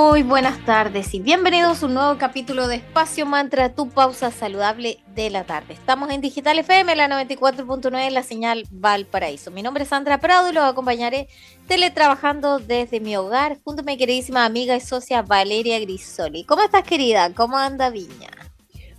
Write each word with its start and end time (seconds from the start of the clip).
Muy 0.00 0.22
buenas 0.22 0.64
tardes 0.64 1.12
y 1.12 1.18
bienvenidos 1.18 1.82
a 1.82 1.86
un 1.86 1.94
nuevo 1.94 2.18
capítulo 2.18 2.68
de 2.68 2.76
Espacio 2.76 3.26
Mantra, 3.26 3.74
tu 3.74 3.88
pausa 3.88 4.30
saludable 4.30 4.98
de 5.16 5.28
la 5.28 5.42
tarde. 5.42 5.74
Estamos 5.74 6.10
en 6.10 6.20
Digital 6.20 6.56
FM, 6.56 6.94
la 6.94 7.08
94.9, 7.08 8.10
la 8.10 8.22
señal 8.22 8.62
Valparaíso. 8.70 9.50
Mi 9.50 9.60
nombre 9.60 9.82
es 9.82 9.88
Sandra 9.88 10.18
Prado 10.18 10.48
y 10.48 10.52
los 10.52 10.62
acompañaré 10.62 11.26
teletrabajando 11.66 12.60
desde 12.60 13.00
mi 13.00 13.16
hogar 13.16 13.58
junto 13.64 13.82
a 13.82 13.84
mi 13.84 13.96
queridísima 13.96 14.44
amiga 14.44 14.76
y 14.76 14.80
socia 14.80 15.22
Valeria 15.22 15.80
Grisoli. 15.80 16.44
¿Cómo 16.44 16.62
estás, 16.62 16.84
querida? 16.84 17.34
¿Cómo 17.34 17.58
anda 17.58 17.90
Viña? 17.90 18.30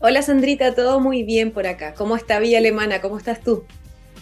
Hola, 0.01 0.21
Sandrita, 0.21 0.75
todo 0.75 0.99
muy 0.99 1.23
bien 1.23 1.51
por 1.51 1.65
acá. 1.65 1.93
¿Cómo 1.93 2.17
está 2.17 2.39
Villa 2.39 2.57
Alemana? 2.57 2.99
¿Cómo 2.99 3.17
estás 3.17 3.41
tú? 3.41 3.63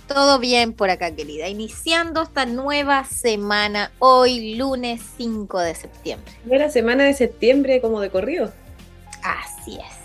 Todo 0.07 0.39
bien 0.39 0.73
por 0.73 0.89
acá, 0.89 1.11
querida. 1.11 1.49
Iniciando 1.49 2.21
esta 2.21 2.45
nueva 2.45 3.03
semana, 3.03 3.91
hoy 3.99 4.55
lunes 4.55 5.01
5 5.17 5.59
de 5.59 5.75
septiembre. 5.75 6.31
Nueva 6.45 6.69
semana 6.69 7.03
de 7.03 7.13
septiembre 7.13 7.81
como 7.81 7.99
de 7.99 8.09
corrido. 8.09 8.53
Así 9.21 9.77
es. 9.77 9.97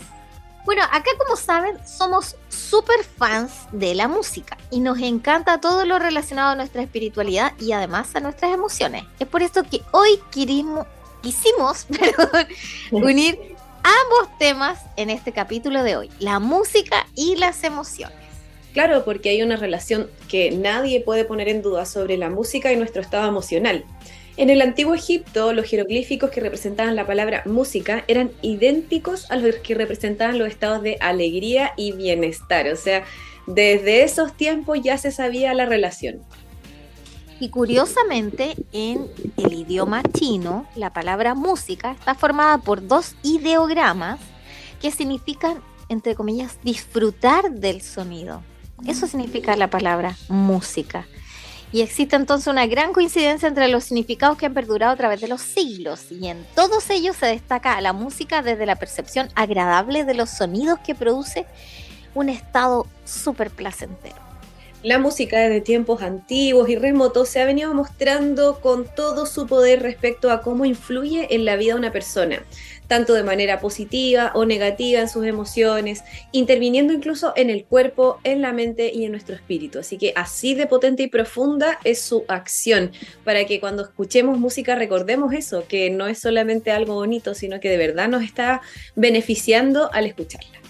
Bueno, 0.65 0.83
acá 0.83 1.09
como 1.17 1.37
saben, 1.37 1.77
somos 1.87 2.35
súper 2.49 3.03
fans 3.03 3.51
de 3.71 3.95
la 3.95 4.07
música 4.07 4.57
y 4.71 4.79
nos 4.79 4.99
encanta 4.99 5.59
todo 5.59 5.85
lo 5.85 5.99
relacionado 5.99 6.51
a 6.51 6.55
nuestra 6.55 6.81
espiritualidad 6.81 7.53
y 7.59 7.71
además 7.73 8.15
a 8.15 8.19
nuestras 8.19 8.53
emociones. 8.53 9.03
Es 9.19 9.27
por 9.27 9.41
esto 9.41 9.63
que 9.63 9.81
hoy 9.91 10.19
quisimos, 10.31 10.85
quisimos 11.21 11.87
unir 12.91 13.55
ambos 13.83 14.37
temas 14.37 14.79
en 14.95 15.09
este 15.09 15.33
capítulo 15.33 15.83
de 15.83 15.97
hoy, 15.97 16.11
la 16.19 16.39
música 16.39 17.07
y 17.15 17.35
las 17.35 17.63
emociones. 17.63 18.22
Claro, 18.73 19.05
porque 19.05 19.29
hay 19.29 19.43
una 19.43 19.55
relación 19.55 20.09
que 20.27 20.49
nadie 20.51 20.99
puede 20.99 21.25
poner 21.25 21.47
en 21.47 21.61
duda 21.61 21.85
sobre 21.85 22.17
la 22.17 22.29
música 22.29 22.71
y 22.71 22.75
nuestro 22.75 23.01
estado 23.01 23.27
emocional. 23.27 23.85
En 24.35 24.49
el 24.49 24.63
antiguo 24.63 24.95
Egipto, 24.95 25.53
los 25.53 25.69
jeroglíficos 25.69 26.31
que 26.31 26.41
representaban 26.41 26.95
la 26.95 27.05
palabra 27.05 27.43
música 27.45 28.03
eran 28.07 28.31
idénticos 28.41 29.29
a 29.29 29.35
los 29.35 29.55
que 29.57 29.75
representaban 29.75 30.39
los 30.39 30.47
estados 30.47 30.81
de 30.81 30.97
alegría 31.01 31.73
y 31.77 31.91
bienestar. 31.91 32.67
O 32.69 32.75
sea, 32.75 33.03
desde 33.45 34.03
esos 34.03 34.33
tiempos 34.33 34.79
ya 34.81 34.97
se 34.97 35.11
sabía 35.11 35.53
la 35.53 35.67
relación. 35.67 36.23
Y 37.39 37.49
curiosamente, 37.49 38.55
en 38.71 39.07
el 39.37 39.53
idioma 39.53 40.01
chino, 40.01 40.65
la 40.75 40.93
palabra 40.93 41.35
música 41.35 41.91
está 41.91 42.15
formada 42.15 42.57
por 42.57 42.87
dos 42.87 43.15
ideogramas 43.21 44.19
que 44.81 44.89
significan, 44.89 45.61
entre 45.89 46.15
comillas, 46.15 46.57
disfrutar 46.63 47.51
del 47.51 47.81
sonido. 47.81 48.41
Eso 48.87 49.07
significa 49.07 49.55
la 49.55 49.69
palabra 49.69 50.15
música. 50.27 51.05
Y 51.71 51.81
existe 51.81 52.15
entonces 52.15 52.47
una 52.47 52.67
gran 52.67 52.93
coincidencia 52.93 53.47
entre 53.47 53.67
los 53.67 53.85
significados 53.85 54.37
que 54.37 54.45
han 54.45 54.53
perdurado 54.53 54.93
a 54.93 54.95
través 54.95 55.21
de 55.21 55.27
los 55.27 55.41
siglos. 55.41 56.11
Y 56.11 56.27
en 56.27 56.45
todos 56.53 56.89
ellos 56.91 57.15
se 57.15 57.25
destaca 57.25 57.81
la 57.81 57.93
música 57.93 58.43
desde 58.43 58.67
la 58.67 58.75
percepción 58.75 59.29
agradable 59.33 60.05
de 60.05 60.13
los 60.13 60.29
sonidos 60.29 60.77
que 60.85 60.93
produce 60.93 61.47
un 62.13 62.29
estado 62.29 62.85
súper 63.05 63.49
placentero. 63.49 64.15
La 64.83 64.99
música 64.99 65.39
desde 65.39 65.61
tiempos 65.61 66.01
antiguos 66.01 66.67
y 66.67 66.75
remotos 66.75 67.29
se 67.29 67.41
ha 67.41 67.45
venido 67.45 67.73
mostrando 67.73 68.59
con 68.59 68.85
todo 68.85 69.25
su 69.25 69.47
poder 69.47 69.81
respecto 69.81 70.29
a 70.29 70.41
cómo 70.41 70.65
influye 70.65 71.33
en 71.33 71.45
la 71.45 71.55
vida 71.55 71.73
de 71.73 71.79
una 71.79 71.91
persona 71.91 72.43
tanto 72.93 73.15
de 73.15 73.23
manera 73.23 73.59
positiva 73.59 74.31
o 74.35 74.45
negativa 74.45 74.99
en 74.99 75.09
sus 75.09 75.25
emociones, 75.25 76.03
interviniendo 76.31 76.93
incluso 76.93 77.33
en 77.35 77.49
el 77.49 77.65
cuerpo, 77.65 78.19
en 78.23 78.43
la 78.43 78.53
mente 78.53 78.91
y 78.93 79.03
en 79.05 79.11
nuestro 79.13 79.33
espíritu. 79.33 79.79
Así 79.79 79.97
que 79.97 80.13
así 80.15 80.53
de 80.53 80.67
potente 80.67 81.01
y 81.01 81.07
profunda 81.07 81.79
es 81.83 81.99
su 81.99 82.23
acción, 82.27 82.91
para 83.23 83.45
que 83.45 83.59
cuando 83.59 83.81
escuchemos 83.81 84.37
música 84.37 84.75
recordemos 84.75 85.33
eso, 85.33 85.65
que 85.67 85.89
no 85.89 86.05
es 86.05 86.19
solamente 86.19 86.69
algo 86.69 86.93
bonito, 86.93 87.33
sino 87.33 87.59
que 87.59 87.69
de 87.69 87.77
verdad 87.77 88.09
nos 88.09 88.21
está 88.21 88.61
beneficiando 88.95 89.91
al 89.91 90.05
escucharla. 90.05 90.62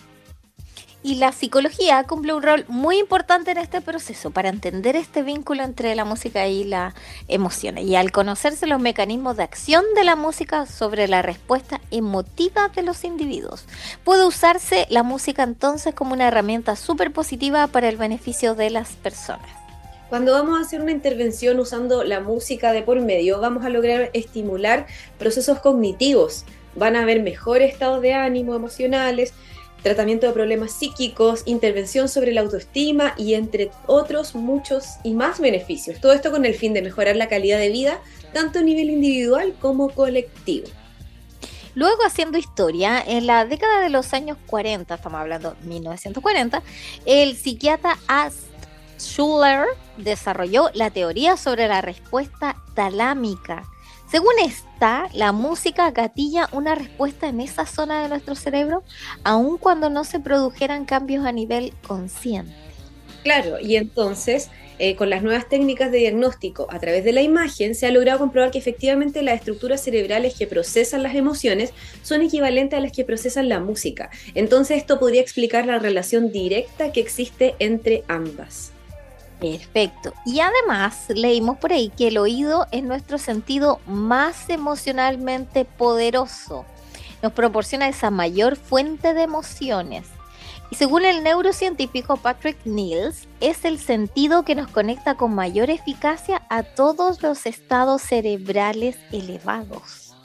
Y 1.06 1.16
la 1.16 1.34
psicología 1.34 2.02
cumple 2.06 2.34
un 2.34 2.42
rol 2.42 2.64
muy 2.70 2.98
importante 2.98 3.52
en 3.52 3.58
este 3.58 3.82
proceso 3.82 4.32
para 4.32 4.48
entender 4.48 4.96
este 4.96 5.22
vínculo 5.22 5.64
entre 5.64 5.94
la 5.96 6.06
música 6.06 6.48
y 6.48 6.64
las 6.64 6.94
emociones. 7.28 7.84
Y 7.84 7.98
al 7.98 8.14
conocerse 8.14 8.68
los 8.68 8.80
mecanismos 8.80 9.36
de 9.36 9.44
acción 9.44 9.84
de 9.96 10.06
la 10.06 10.16
música 10.16 10.66
sobre 10.66 11.10
la 11.10 11.22
respuesta 11.22 11.82
emotiva 11.92 12.70
de 12.70 12.84
los 12.84 13.04
individuos, 13.04 13.66
puede 14.06 14.26
usarse 14.26 14.88
la 14.90 15.04
música 15.04 15.44
entonces 15.44 15.94
como 15.94 16.14
una 16.14 16.30
herramienta 16.30 16.78
súper 16.78 17.12
positiva 17.12 17.68
para 17.68 17.90
el 17.90 17.98
beneficio 17.98 18.56
de 18.56 18.70
las 18.70 18.94
personas. 18.94 19.64
Cuando 20.08 20.32
vamos 20.32 20.58
a 20.58 20.62
hacer 20.62 20.80
una 20.80 20.92
intervención 20.92 21.60
usando 21.60 22.04
la 22.04 22.22
música 22.22 22.72
de 22.72 22.84
por 22.84 23.02
medio, 23.02 23.42
vamos 23.42 23.66
a 23.66 23.70
lograr 23.70 24.10
estimular 24.14 24.86
procesos 25.18 25.60
cognitivos. 25.60 26.46
Van 26.76 26.96
a 26.96 27.02
haber 27.02 27.24
mejores 27.24 27.74
estados 27.74 28.02
de 28.02 28.14
ánimo 28.14 28.56
emocionales, 28.56 29.34
tratamiento 29.84 30.26
de 30.26 30.34
problemas 30.34 30.72
psíquicos, 30.72 31.44
intervención 31.46 32.10
sobre 32.10 32.32
la 32.32 32.42
autoestima 32.42 33.14
y 33.18 33.36
entre 33.36 33.70
otros 33.86 34.34
muchos 34.34 34.86
y 35.04 35.14
más 35.14 35.40
beneficios. 35.40 36.00
Todo 36.00 36.14
esto 36.14 36.32
con 36.32 36.46
el 36.46 36.56
fin 36.56 36.74
de 36.74 36.82
mejorar 36.82 37.16
la 37.16 37.28
calidad 37.28 37.60
de 37.60 37.70
vida, 37.70 38.00
tanto 38.34 38.60
a 38.60 38.62
nivel 38.64 38.90
individual 38.90 39.54
como 39.60 39.90
colectivo. 39.90 40.68
Luego, 41.76 42.04
haciendo 42.06 42.38
historia, 42.38 43.04
en 43.06 43.26
la 43.26 43.46
década 43.46 43.82
de 43.82 43.90
los 43.90 44.14
años 44.14 44.38
40, 44.46 44.94
estamos 44.94 45.20
hablando 45.20 45.56
1940, 45.64 46.62
el 47.06 47.36
psiquiatra 47.36 47.98
Ast 48.08 48.54
Schuller 49.00 49.66
desarrolló 49.98 50.70
la 50.74 50.92
teoría 50.92 51.36
sobre 51.36 51.68
la 51.68 51.82
respuesta 51.82 52.56
talámica, 52.76 53.64
según 54.14 54.34
esta, 54.46 55.10
la 55.16 55.32
música 55.32 55.90
gatilla 55.90 56.48
una 56.52 56.76
respuesta 56.76 57.28
en 57.30 57.42
esa 57.42 57.66
zona 57.66 58.04
de 58.04 58.10
nuestro 58.10 58.36
cerebro, 58.36 58.84
aun 59.24 59.58
cuando 59.58 59.90
no 59.90 60.04
se 60.04 60.20
produjeran 60.20 60.86
cambios 60.86 61.26
a 61.26 61.32
nivel 61.32 61.74
consciente. 61.88 62.54
Claro, 63.24 63.60
y 63.60 63.76
entonces 63.76 64.52
eh, 64.78 64.96
con 64.96 65.10
las 65.10 65.24
nuevas 65.24 65.50
técnicas 65.50 65.92
de 65.92 65.98
diagnóstico 65.98 66.68
a 66.70 66.78
través 66.78 67.04
de 67.04 67.12
la 67.12 67.24
imagen 67.24 67.74
se 67.74 67.88
ha 67.88 67.92
logrado 67.92 68.20
comprobar 68.20 68.52
que 68.52 68.60
efectivamente 68.60 69.24
las 69.24 69.40
estructuras 69.40 69.82
cerebrales 69.84 70.36
que 70.36 70.46
procesan 70.46 71.02
las 71.02 71.16
emociones 71.16 71.74
son 72.04 72.22
equivalentes 72.22 72.78
a 72.78 72.82
las 72.84 72.92
que 72.92 73.06
procesan 73.06 73.50
la 73.50 73.60
música. 73.62 74.12
Entonces 74.36 74.78
esto 74.78 75.00
podría 75.00 75.22
explicar 75.22 75.66
la 75.66 75.80
relación 75.80 76.32
directa 76.32 76.92
que 76.92 77.00
existe 77.00 77.56
entre 77.58 78.04
ambas. 78.08 78.73
Perfecto. 79.44 80.14
Y 80.26 80.40
además 80.40 81.08
leímos 81.10 81.58
por 81.58 81.74
ahí 81.74 81.90
que 81.90 82.08
el 82.08 82.18
oído 82.18 82.66
es 82.72 82.82
nuestro 82.82 83.18
sentido 83.18 83.82
más 83.86 84.50
emocionalmente 84.50 85.66
poderoso. 85.66 86.66
Nos 87.22 87.34
proporciona 87.34 87.90
esa 87.90 88.10
mayor 88.10 88.56
fuente 88.56 89.14
de 89.14 89.24
emociones. 89.24 90.08
Y 90.72 90.76
según 90.76 91.04
el 91.04 91.24
neurocientífico 91.24 92.16
Patrick 92.16 92.58
Niels, 92.64 93.28
es 93.42 93.66
el 93.66 93.80
sentido 93.80 94.46
que 94.46 94.56
nos 94.56 94.70
conecta 94.70 95.16
con 95.16 95.36
mayor 95.36 95.70
eficacia 95.70 96.44
a 96.50 96.64
todos 96.64 97.22
los 97.22 97.46
estados 97.46 98.02
cerebrales 98.02 98.98
elevados. 99.12 100.16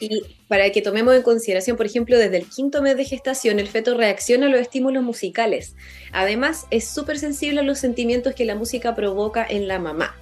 Y 0.00 0.43
para 0.54 0.70
que 0.70 0.82
tomemos 0.82 1.16
en 1.16 1.22
consideración, 1.22 1.76
por 1.76 1.84
ejemplo, 1.84 2.16
desde 2.16 2.36
el 2.36 2.46
quinto 2.48 2.80
mes 2.80 2.96
de 2.96 3.04
gestación, 3.04 3.58
el 3.58 3.66
feto 3.66 3.96
reacciona 3.96 4.46
a 4.46 4.48
los 4.48 4.60
estímulos 4.60 5.02
musicales. 5.02 5.74
Además, 6.12 6.68
es 6.70 6.86
súper 6.86 7.18
sensible 7.18 7.58
a 7.58 7.64
los 7.64 7.80
sentimientos 7.80 8.36
que 8.36 8.44
la 8.44 8.54
música 8.54 8.94
provoca 8.94 9.44
en 9.44 9.66
la 9.66 9.80
mamá. 9.80 10.14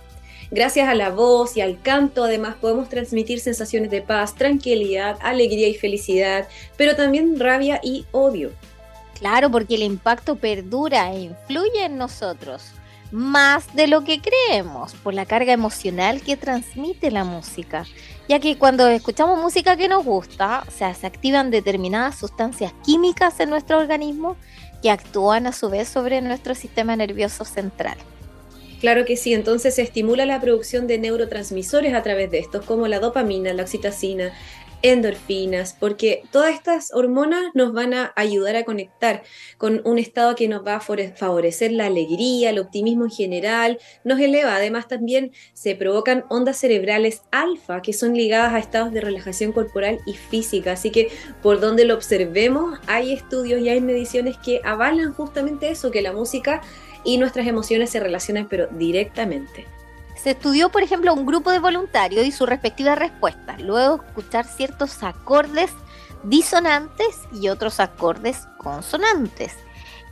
Gracias 0.50 0.88
a 0.88 0.94
la 0.94 1.10
voz 1.10 1.58
y 1.58 1.60
al 1.60 1.82
canto, 1.82 2.24
además, 2.24 2.54
podemos 2.58 2.88
transmitir 2.88 3.40
sensaciones 3.40 3.90
de 3.90 4.00
paz, 4.00 4.34
tranquilidad, 4.34 5.18
alegría 5.20 5.68
y 5.68 5.74
felicidad, 5.74 6.48
pero 6.78 6.96
también 6.96 7.38
rabia 7.38 7.78
y 7.82 8.06
odio. 8.12 8.52
Claro, 9.18 9.50
porque 9.50 9.74
el 9.74 9.82
impacto 9.82 10.36
perdura 10.36 11.12
e 11.12 11.24
influye 11.24 11.84
en 11.84 11.98
nosotros 11.98 12.72
más 13.12 13.74
de 13.74 13.86
lo 13.86 14.04
que 14.04 14.20
creemos 14.20 14.94
por 14.94 15.12
la 15.12 15.26
carga 15.26 15.52
emocional 15.52 16.22
que 16.22 16.38
transmite 16.38 17.10
la 17.10 17.24
música, 17.24 17.84
ya 18.32 18.40
que 18.40 18.56
cuando 18.56 18.88
escuchamos 18.88 19.38
música 19.38 19.76
que 19.76 19.88
nos 19.88 20.06
gusta, 20.06 20.64
o 20.66 20.70
sea, 20.70 20.94
se 20.94 21.06
activan 21.06 21.50
determinadas 21.50 22.18
sustancias 22.18 22.72
químicas 22.82 23.38
en 23.40 23.50
nuestro 23.50 23.78
organismo 23.78 24.38
que 24.80 24.90
actúan 24.90 25.46
a 25.46 25.52
su 25.52 25.68
vez 25.68 25.86
sobre 25.86 26.22
nuestro 26.22 26.54
sistema 26.54 26.96
nervioso 26.96 27.44
central. 27.44 27.98
Claro 28.80 29.04
que 29.04 29.18
sí, 29.18 29.34
entonces 29.34 29.74
se 29.74 29.82
estimula 29.82 30.24
la 30.24 30.40
producción 30.40 30.86
de 30.86 30.96
neurotransmisores 30.96 31.92
a 31.92 32.02
través 32.02 32.30
de 32.30 32.38
estos, 32.38 32.64
como 32.64 32.88
la 32.88 33.00
dopamina, 33.00 33.52
la 33.52 33.64
oxitocina, 33.64 34.32
endorfinas, 34.82 35.76
porque 35.78 36.22
todas 36.30 36.54
estas 36.54 36.92
hormonas 36.92 37.44
nos 37.54 37.72
van 37.72 37.94
a 37.94 38.12
ayudar 38.16 38.56
a 38.56 38.64
conectar 38.64 39.22
con 39.58 39.80
un 39.84 39.98
estado 39.98 40.34
que 40.34 40.48
nos 40.48 40.66
va 40.66 40.76
a 40.76 40.80
favorecer 40.80 41.72
la 41.72 41.86
alegría, 41.86 42.50
el 42.50 42.58
optimismo 42.58 43.04
en 43.04 43.10
general, 43.10 43.78
nos 44.04 44.20
eleva. 44.20 44.56
Además 44.56 44.88
también 44.88 45.32
se 45.54 45.74
provocan 45.74 46.24
ondas 46.28 46.58
cerebrales 46.58 47.22
alfa 47.30 47.82
que 47.82 47.92
son 47.92 48.14
ligadas 48.14 48.52
a 48.52 48.58
estados 48.58 48.92
de 48.92 49.00
relajación 49.00 49.52
corporal 49.52 50.00
y 50.06 50.14
física. 50.14 50.72
Así 50.72 50.90
que 50.90 51.08
por 51.42 51.60
donde 51.60 51.84
lo 51.84 51.94
observemos 51.94 52.78
hay 52.86 53.12
estudios 53.12 53.60
y 53.60 53.68
hay 53.68 53.80
mediciones 53.80 54.36
que 54.38 54.60
avalan 54.64 55.12
justamente 55.12 55.70
eso, 55.70 55.90
que 55.90 56.02
la 56.02 56.12
música 56.12 56.60
y 57.04 57.18
nuestras 57.18 57.46
emociones 57.46 57.90
se 57.90 58.00
relacionan 58.00 58.48
pero 58.48 58.68
directamente. 58.68 59.66
Se 60.22 60.30
estudió, 60.30 60.68
por 60.68 60.84
ejemplo, 60.84 61.12
un 61.12 61.26
grupo 61.26 61.50
de 61.50 61.58
voluntarios 61.58 62.24
y 62.24 62.30
su 62.30 62.46
respectiva 62.46 62.94
respuesta, 62.94 63.56
luego 63.58 64.04
escuchar 64.04 64.46
ciertos 64.46 65.02
acordes 65.02 65.72
disonantes 66.22 67.22
y 67.32 67.48
otros 67.48 67.80
acordes 67.80 68.46
consonantes. 68.56 69.56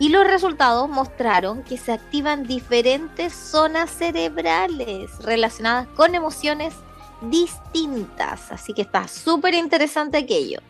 Y 0.01 0.09
los 0.09 0.27
resultados 0.27 0.89
mostraron 0.89 1.63
que 1.63 1.77
se 1.77 1.93
activan 1.93 2.43
diferentes 2.43 3.33
zonas 3.33 3.89
cerebrales 3.91 5.17
relacionadas 5.21 5.87
con 5.95 6.17
emociones 6.17 6.75
distintas. 7.21 8.51
Así 8.51 8.73
que 8.73 8.83
está 8.83 9.07
súper 9.07 9.55
interesante 9.55 10.19
aquello. 10.19 10.61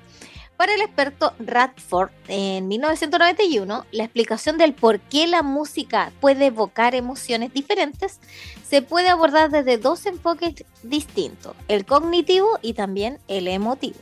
Para 0.61 0.75
el 0.75 0.83
experto 0.83 1.33
Radford, 1.39 2.11
en 2.29 2.69
1991, 2.69 3.87
la 3.93 4.05
explicación 4.05 4.59
del 4.59 4.75
por 4.75 5.01
qué 5.01 5.27
la 5.27 5.43
música 5.43 6.13
puede 6.21 6.49
evocar 6.49 6.95
emociones 6.95 7.55
diferentes 7.55 8.21
se 8.69 8.83
puede 8.83 9.09
abordar 9.09 9.51
desde 9.51 9.79
dos 9.79 10.05
enfoques 10.05 10.67
distintos, 10.83 11.57
el 11.69 11.87
cognitivo 11.87 12.59
y 12.61 12.75
también 12.75 13.21
el 13.27 13.49
emotivo. 13.49 13.97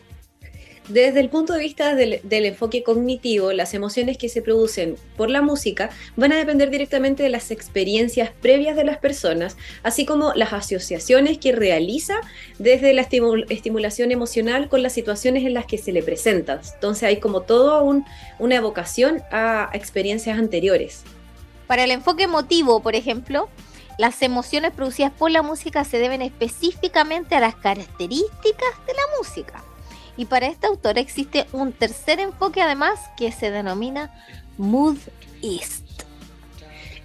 Desde 0.89 1.21
el 1.21 1.29
punto 1.29 1.53
de 1.53 1.59
vista 1.59 1.95
del, 1.95 2.23
enfoque 2.31 2.83
cognitivo, 2.83 3.53
las 3.53 3.75
emociones 3.75 4.17
que 4.17 4.31
se 4.31 4.41
producen 4.41 4.97
por 5.19 5.29
la 5.29 5.43
música 5.43 5.91
van 6.17 6.33
a 6.33 6.37
depender 6.37 6.71
directamente 6.71 7.23
de 7.23 7.29
las 7.29 7.51
experiencias 7.51 8.31
previas 8.41 8.75
de 8.75 8.85
las 8.85 8.97
personas, 8.97 9.59
así 9.83 10.07
como 10.07 10.33
las 10.33 10.55
asociaciones 10.55 11.37
que 11.37 11.53
realiza 11.53 12.15
desde 12.59 12.95
la 12.95 13.03
estimulación 13.03 14.13
emocional 14.13 14.71
con 14.71 14.83
las 14.83 14.95
situaciones 14.95 15.45
en 15.45 15.53
las 15.53 15.67
que 15.67 15.77
se 15.77 15.93
le 15.93 16.03
presentan. 16.03 16.61
Entonces 16.73 17.03
hay 17.03 17.19
como 17.19 17.43
todo 17.43 17.85
una 18.39 18.55
evocación 18.55 19.21
a 19.31 19.69
experiencias 19.75 20.39
anteriores. 20.39 21.03
Para 21.67 21.85
el 21.85 21.91
enfoque 21.91 22.23
emotivo, 22.23 22.81
por 22.81 22.97
ejemplo, 22.97 23.51
las 23.99 24.23
emociones 24.23 24.73
producidas 24.73 25.13
por 25.13 25.31
la 25.31 25.43
música 25.43 25.85
se 25.85 25.99
deben 25.99 26.23
específicamente 26.23 27.35
a 27.35 27.41
las 27.41 27.57
características 27.57 28.87
de 28.87 28.95
la 28.95 29.03
música. 29.19 29.68
Y 30.19 30.27
para 30.27 30.49
este 30.49 30.67
autor 30.67 30.99
existe 30.99 31.47
un 31.53 31.73
tercer 31.73 32.19
enfoque 32.19 32.61
además 32.61 32.99
que 33.17 33.31
se 33.31 33.53
denomina 33.53 34.13
Mood 34.59 34.99
East. 35.43 35.87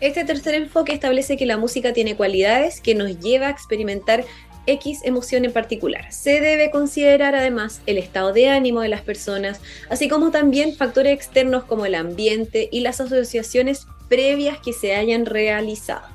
Este 0.01 0.25
tercer 0.25 0.56
enfoque 0.56 0.94
establece 0.94 1.38
que 1.38 1.45
la 1.45 1.57
música 1.57 1.94
tiene 1.94 2.18
cualidades 2.18 2.81
que 2.81 2.95
nos 2.95 3.19
lleva 3.19 3.48
a 3.48 3.51
experimentar 3.51 4.25
X 4.65 5.01
emoción 5.04 5.45
en 5.45 5.54
particular. 5.54 6.12
Se 6.12 6.42
debe 6.42 6.71
considerar 6.71 7.36
además 7.36 7.81
el 7.86 8.00
estado 8.00 8.33
de 8.33 8.50
ánimo 8.50 8.81
de 8.81 8.89
las 8.89 9.01
personas, 9.01 9.62
así 9.89 10.10
como 10.10 10.31
también 10.31 10.75
factores 10.75 11.13
externos 11.13 11.65
como 11.65 11.86
el 11.86 11.95
ambiente 11.95 12.68
y 12.71 12.80
las 12.80 13.00
asociaciones 13.00 13.86
previas 14.10 14.57
que 14.57 14.74
se 14.74 14.95
hayan 14.95 15.27
realizado. 15.27 16.12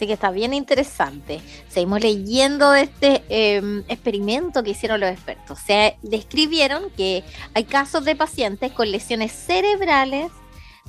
Así 0.00 0.06
que 0.06 0.14
está 0.14 0.30
bien 0.30 0.54
interesante. 0.54 1.42
Seguimos 1.68 2.00
leyendo 2.00 2.72
este 2.72 3.22
em, 3.28 3.84
experimento 3.86 4.62
que 4.62 4.70
hicieron 4.70 4.98
los 4.98 5.10
expertos. 5.10 5.58
Se 5.58 5.98
describieron 6.00 6.88
que 6.96 7.22
hay 7.52 7.64
casos 7.64 8.06
de 8.06 8.16
pacientes 8.16 8.72
con 8.72 8.90
lesiones 8.90 9.30
cerebrales 9.30 10.32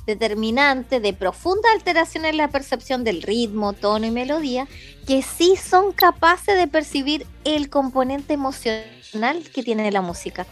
determinantes 0.06 1.02
de 1.02 1.12
profunda 1.12 1.70
alteración 1.74 2.24
en 2.24 2.38
la 2.38 2.48
percepción 2.48 3.04
del 3.04 3.20
ritmo, 3.20 3.74
tono 3.74 4.06
y 4.06 4.10
melodía, 4.10 4.66
que 5.06 5.20
sí 5.20 5.56
son 5.56 5.92
capaces 5.92 6.56
de 6.56 6.66
percibir 6.66 7.26
el 7.44 7.68
componente 7.68 8.32
emocional 8.32 9.42
que 9.52 9.62
tiene 9.62 9.92
la 9.92 10.00
música 10.00 10.46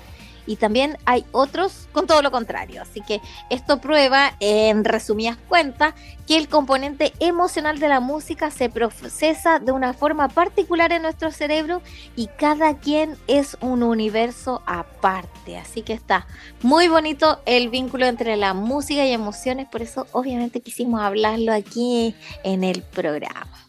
y 0.46 0.56
también 0.56 0.98
hay 1.04 1.24
otros 1.32 1.88
con 1.92 2.06
todo 2.06 2.22
lo 2.22 2.30
contrario. 2.30 2.82
Así 2.82 3.00
que 3.00 3.20
esto 3.50 3.80
prueba, 3.80 4.34
en 4.40 4.84
resumidas 4.84 5.36
cuentas, 5.48 5.94
que 6.26 6.36
el 6.36 6.48
componente 6.48 7.12
emocional 7.20 7.78
de 7.78 7.88
la 7.88 8.00
música 8.00 8.50
se 8.50 8.68
procesa 8.68 9.58
de 9.58 9.72
una 9.72 9.92
forma 9.92 10.28
particular 10.28 10.92
en 10.92 11.02
nuestro 11.02 11.30
cerebro 11.30 11.82
y 12.16 12.28
cada 12.28 12.78
quien 12.78 13.16
es 13.26 13.56
un 13.60 13.82
universo 13.82 14.62
aparte. 14.66 15.56
Así 15.56 15.82
que 15.82 15.92
está 15.92 16.26
muy 16.62 16.88
bonito 16.88 17.40
el 17.46 17.68
vínculo 17.68 18.06
entre 18.06 18.36
la 18.36 18.54
música 18.54 19.04
y 19.04 19.12
emociones, 19.12 19.68
por 19.68 19.82
eso 19.82 20.06
obviamente 20.12 20.60
quisimos 20.60 21.00
hablarlo 21.00 21.52
aquí 21.52 22.14
en 22.44 22.64
el 22.64 22.82
programa. 22.82 23.66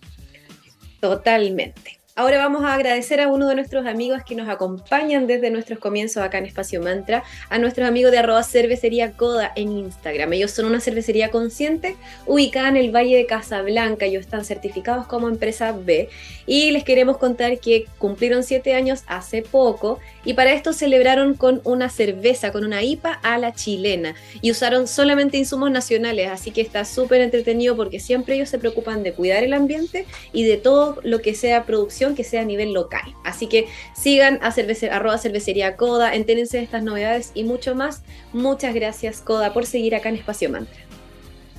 Totalmente. 0.99 2.00
Ahora 2.21 2.37
vamos 2.37 2.63
a 2.63 2.75
agradecer 2.75 3.19
a 3.19 3.29
uno 3.29 3.47
de 3.47 3.55
nuestros 3.55 3.87
amigos 3.87 4.21
que 4.23 4.35
nos 4.35 4.47
acompañan 4.47 5.25
desde 5.25 5.49
nuestros 5.49 5.79
comienzos 5.79 6.21
acá 6.21 6.37
en 6.37 6.45
Espacio 6.45 6.79
Mantra, 6.79 7.23
a 7.49 7.57
nuestros 7.57 7.87
amigos 7.87 8.11
de 8.11 8.19
arroba 8.19 8.43
cervecería 8.43 9.13
Coda 9.13 9.51
en 9.55 9.71
Instagram. 9.71 10.31
Ellos 10.33 10.51
son 10.51 10.65
una 10.65 10.79
cervecería 10.79 11.31
consciente 11.31 11.95
ubicada 12.27 12.69
en 12.69 12.77
el 12.77 12.95
Valle 12.95 13.17
de 13.17 13.25
Casablanca. 13.25 14.05
Ellos 14.05 14.21
están 14.21 14.45
certificados 14.45 15.07
como 15.07 15.29
empresa 15.29 15.71
B 15.71 16.09
y 16.45 16.69
les 16.69 16.83
queremos 16.83 17.17
contar 17.17 17.57
que 17.57 17.87
cumplieron 17.97 18.43
siete 18.43 18.75
años 18.75 19.03
hace 19.07 19.41
poco 19.41 19.97
y 20.25 20.33
para 20.33 20.53
esto 20.53 20.73
celebraron 20.73 21.35
con 21.35 21.61
una 21.63 21.89
cerveza, 21.89 22.51
con 22.51 22.63
una 22.63 22.83
IPA 22.83 23.13
a 23.23 23.37
la 23.37 23.53
chilena 23.53 24.15
y 24.41 24.51
usaron 24.51 24.87
solamente 24.87 25.37
insumos 25.37 25.71
nacionales, 25.71 26.29
así 26.29 26.51
que 26.51 26.61
está 26.61 26.85
súper 26.85 27.21
entretenido 27.21 27.75
porque 27.75 27.99
siempre 27.99 28.35
ellos 28.35 28.49
se 28.49 28.59
preocupan 28.59 29.03
de 29.03 29.13
cuidar 29.13 29.43
el 29.43 29.53
ambiente 29.53 30.05
y 30.33 30.43
de 30.43 30.57
todo 30.57 30.99
lo 31.03 31.21
que 31.21 31.35
sea 31.35 31.65
producción 31.65 32.15
que 32.15 32.23
sea 32.23 32.41
a 32.41 32.45
nivel 32.45 32.73
local. 32.73 33.15
Así 33.23 33.47
que 33.47 33.67
sigan 33.95 34.39
a 34.41 34.53
arroba 34.91 35.17
cervecería 35.17 35.75
Coda, 35.75 36.13
entérense 36.13 36.57
de 36.57 36.63
estas 36.63 36.83
novedades 36.83 37.31
y 37.33 37.43
mucho 37.43 37.75
más. 37.75 38.03
Muchas 38.33 38.73
gracias 38.73 39.21
Coda 39.21 39.53
por 39.53 39.65
seguir 39.65 39.95
acá 39.95 40.09
en 40.09 40.15
Espacio 40.15 40.49
Mantra. 40.49 40.90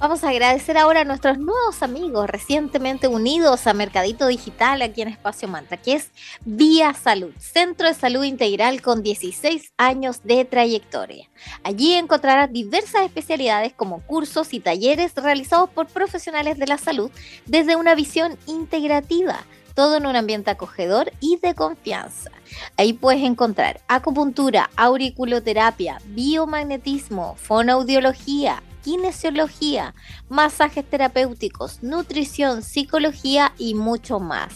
Vamos 0.03 0.25
a 0.25 0.31
agradecer 0.31 0.77
ahora 0.79 1.03
a 1.03 1.05
nuestros 1.05 1.39
nuevos 1.39 1.81
amigos 1.81 2.29
recientemente 2.29 3.07
unidos 3.07 3.69
a 3.69 3.73
Mercadito 3.73 4.27
Digital 4.27 4.83
aquí 4.83 5.01
en 5.01 5.07
Espacio 5.07 5.47
Mantra, 5.47 5.77
que 5.77 5.93
es 5.93 6.11
Vía 6.45 6.93
Salud, 6.93 7.31
Centro 7.39 7.87
de 7.87 7.95
Salud 7.95 8.25
Integral 8.25 8.83
con 8.83 9.05
16 9.05 9.73
años 9.77 10.25
de 10.25 10.45
trayectoria. 10.45 11.31
Allí 11.63 11.93
encontrarás 11.93 12.53
diversas 12.53 13.03
especialidades 13.03 13.75
como 13.75 14.01
cursos 14.01 14.53
y 14.53 14.59
talleres 14.59 15.15
realizados 15.15 15.71
por 15.71 15.87
profesionales 15.87 16.59
de 16.59 16.67
la 16.67 16.79
salud 16.79 17.13
desde 17.47 17.77
una 17.77 17.95
visión 17.95 18.37
integrativa 18.49 19.39
todo 19.75 19.97
en 19.97 20.05
un 20.05 20.17
ambiente 20.17 20.51
acogedor 20.51 21.13
y 21.21 21.39
de 21.39 21.55
confianza. 21.55 22.31
Ahí 22.77 22.93
puedes 22.93 23.23
encontrar 23.23 23.81
acupuntura, 23.89 24.69
auriculoterapia, 24.77 25.99
biomagnetismo, 26.09 27.37
fonoaudiología, 27.37 28.63
kinesiología, 28.83 29.97
masajes 30.29 30.89
terapéuticos, 30.89 31.83
nutrición, 31.83 32.63
psicología 32.63 33.53
y 33.59 33.75
mucho 33.75 34.21
más. 34.21 34.53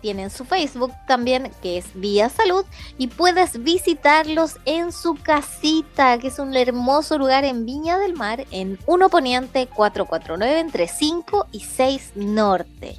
tienen 0.01 0.29
su 0.29 0.45
Facebook 0.45 0.93
también, 1.07 1.51
que 1.61 1.77
es 1.77 1.85
Vía 1.93 2.29
Salud, 2.29 2.65
y 2.97 3.07
puedes 3.07 3.63
visitarlos 3.63 4.57
en 4.65 4.91
su 4.91 5.15
casita, 5.15 6.17
que 6.19 6.27
es 6.27 6.39
un 6.39 6.55
hermoso 6.55 7.17
lugar 7.17 7.43
en 7.43 7.65
Viña 7.65 7.97
del 7.97 8.13
Mar, 8.13 8.45
en 8.51 8.79
1 8.85 9.09
Poniente 9.09 9.67
449, 9.67 10.59
entre 10.59 10.87
5 10.87 11.47
y 11.51 11.61
6 11.61 12.11
Norte. 12.15 12.95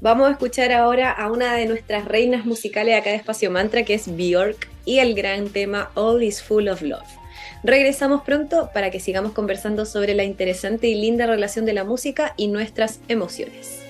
Vamos 0.00 0.28
a 0.28 0.30
escuchar 0.30 0.72
ahora 0.72 1.10
a 1.10 1.30
una 1.30 1.54
de 1.54 1.66
nuestras 1.66 2.04
reinas 2.04 2.46
musicales 2.46 2.98
acá 2.98 3.10
de 3.10 3.16
Espacio 3.16 3.50
Mantra, 3.50 3.82
que 3.82 3.94
es 3.94 4.16
Bjork, 4.16 4.68
y 4.84 5.00
el 5.00 5.14
gran 5.14 5.48
tema 5.48 5.90
All 5.94 6.22
is 6.22 6.40
Full 6.40 6.68
of 6.68 6.82
Love. 6.82 7.08
Regresamos 7.64 8.22
pronto 8.22 8.70
para 8.72 8.90
que 8.90 9.00
sigamos 9.00 9.32
conversando 9.32 9.86
sobre 9.86 10.14
la 10.14 10.22
interesante 10.22 10.86
y 10.86 10.94
linda 10.94 11.26
relación 11.26 11.64
de 11.64 11.72
la 11.72 11.84
música 11.84 12.34
y 12.36 12.46
nuestras 12.46 13.00
emociones. 13.08 13.80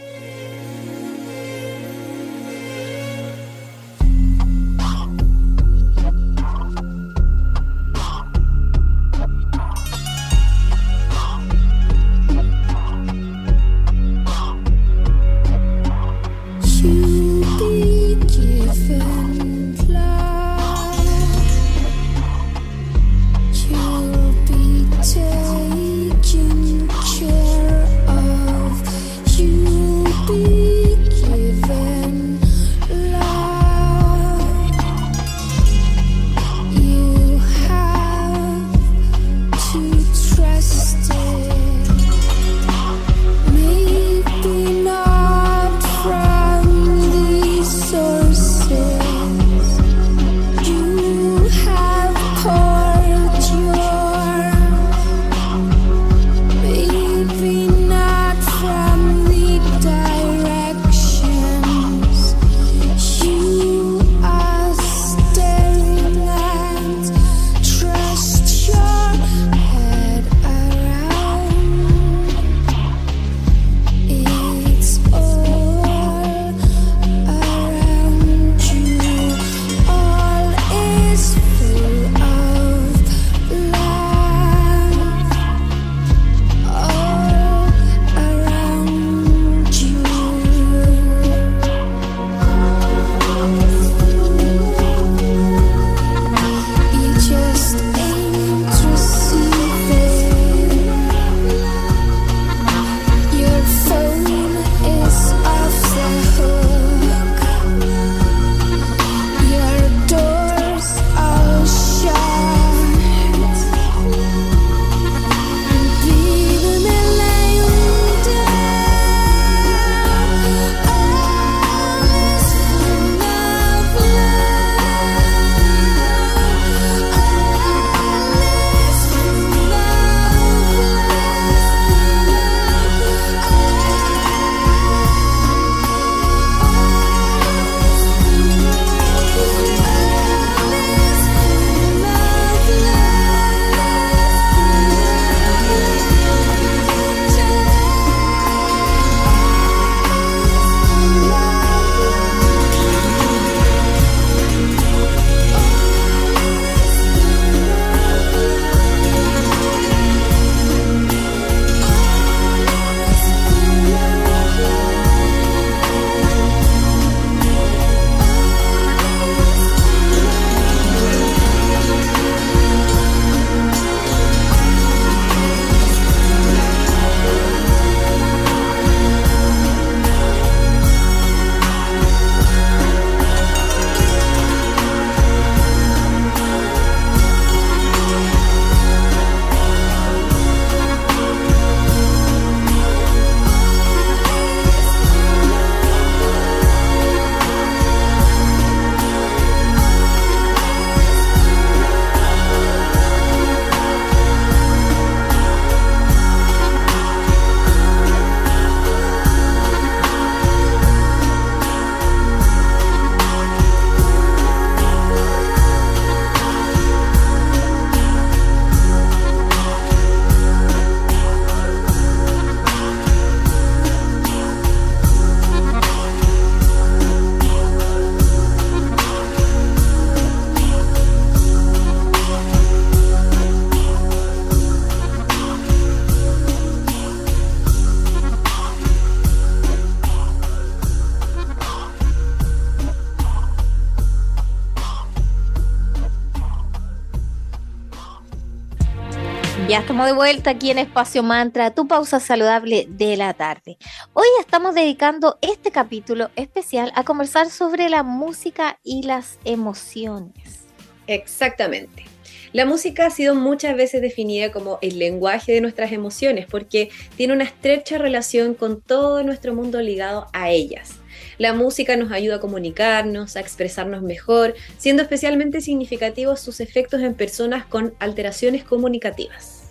Ya 249.73 249.79
estamos 249.79 250.05
de 250.05 250.13
vuelta 250.13 250.51
aquí 250.51 250.71
en 250.71 250.77
Espacio 250.77 251.23
Mantra, 251.23 251.75
tu 251.75 251.89
pausa 251.89 252.21
saludable 252.21 252.85
de 252.91 253.17
la 253.17 253.33
tarde. 253.33 253.79
Hoy 254.13 254.27
estamos 254.39 254.75
dedicando 254.75 255.39
este 255.41 255.71
capítulo 255.71 256.29
especial 256.37 256.93
a 256.95 257.05
conversar 257.05 257.49
sobre 257.49 257.89
la 257.89 258.03
música 258.03 258.79
y 258.85 259.05
las 259.05 259.39
emociones. 259.47 260.67
Exactamente. 261.07 262.05
La 262.53 262.67
música 262.67 263.07
ha 263.07 263.11
sido 263.11 263.35
muchas 263.35 263.75
veces 263.75 264.03
definida 264.03 264.53
como 264.53 264.79
el 264.83 264.99
lenguaje 264.99 265.53
de 265.53 265.63
nuestras 265.63 265.91
emociones 265.93 266.45
porque 266.45 266.91
tiene 267.17 267.33
una 267.33 267.45
estrecha 267.45 267.97
relación 267.97 268.53
con 268.53 268.83
todo 268.83 269.23
nuestro 269.23 269.55
mundo 269.55 269.81
ligado 269.81 270.27
a 270.35 270.51
ellas. 270.51 270.97
La 271.39 271.55
música 271.55 271.97
nos 271.97 272.13
ayuda 272.13 272.37
a 272.37 272.41
comunicarnos, 272.41 273.37
a 273.37 273.41
expresarnos 273.41 274.03
mejor, 274.03 274.55
siendo 274.77 275.03
especialmente 275.03 275.63
significativos 275.63 276.41
sus 276.41 276.61
efectos 276.61 277.01
en 277.01 277.15
personas 277.15 277.65
con 277.65 277.95
alteraciones 278.01 278.65
comunicativas. 278.65 279.62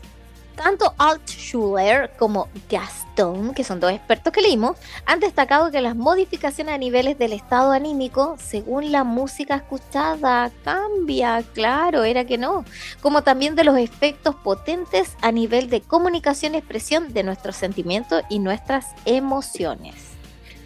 Tanto 0.56 0.94
Altschuler 0.98 2.12
como 2.18 2.48
Gaston, 2.70 3.54
que 3.54 3.64
son 3.64 3.80
dos 3.80 3.92
expertos 3.92 4.32
que 4.32 4.42
leímos, 4.42 4.78
han 5.06 5.20
destacado 5.20 5.72
que 5.72 5.82
las 5.82 5.96
modificaciones 5.96 6.76
a 6.76 6.78
niveles 6.78 7.18
del 7.18 7.34
estado 7.34 7.72
anímico, 7.72 8.36
según 8.38 8.92
la 8.92 9.04
música 9.04 9.56
escuchada, 9.56 10.52
cambia, 10.64 11.44
claro, 11.54 12.04
era 12.04 12.26
que 12.26 12.38
no, 12.38 12.66
como 13.02 13.24
también 13.24 13.56
de 13.56 13.64
los 13.64 13.78
efectos 13.78 14.36
potentes 14.36 15.16
a 15.22 15.32
nivel 15.32 15.70
de 15.70 15.82
comunicación 15.82 16.54
y 16.54 16.58
expresión 16.58 17.14
de 17.14 17.24
nuestros 17.24 17.56
sentimientos 17.56 18.24
y 18.30 18.40
nuestras 18.40 18.88
emociones. 19.06 20.11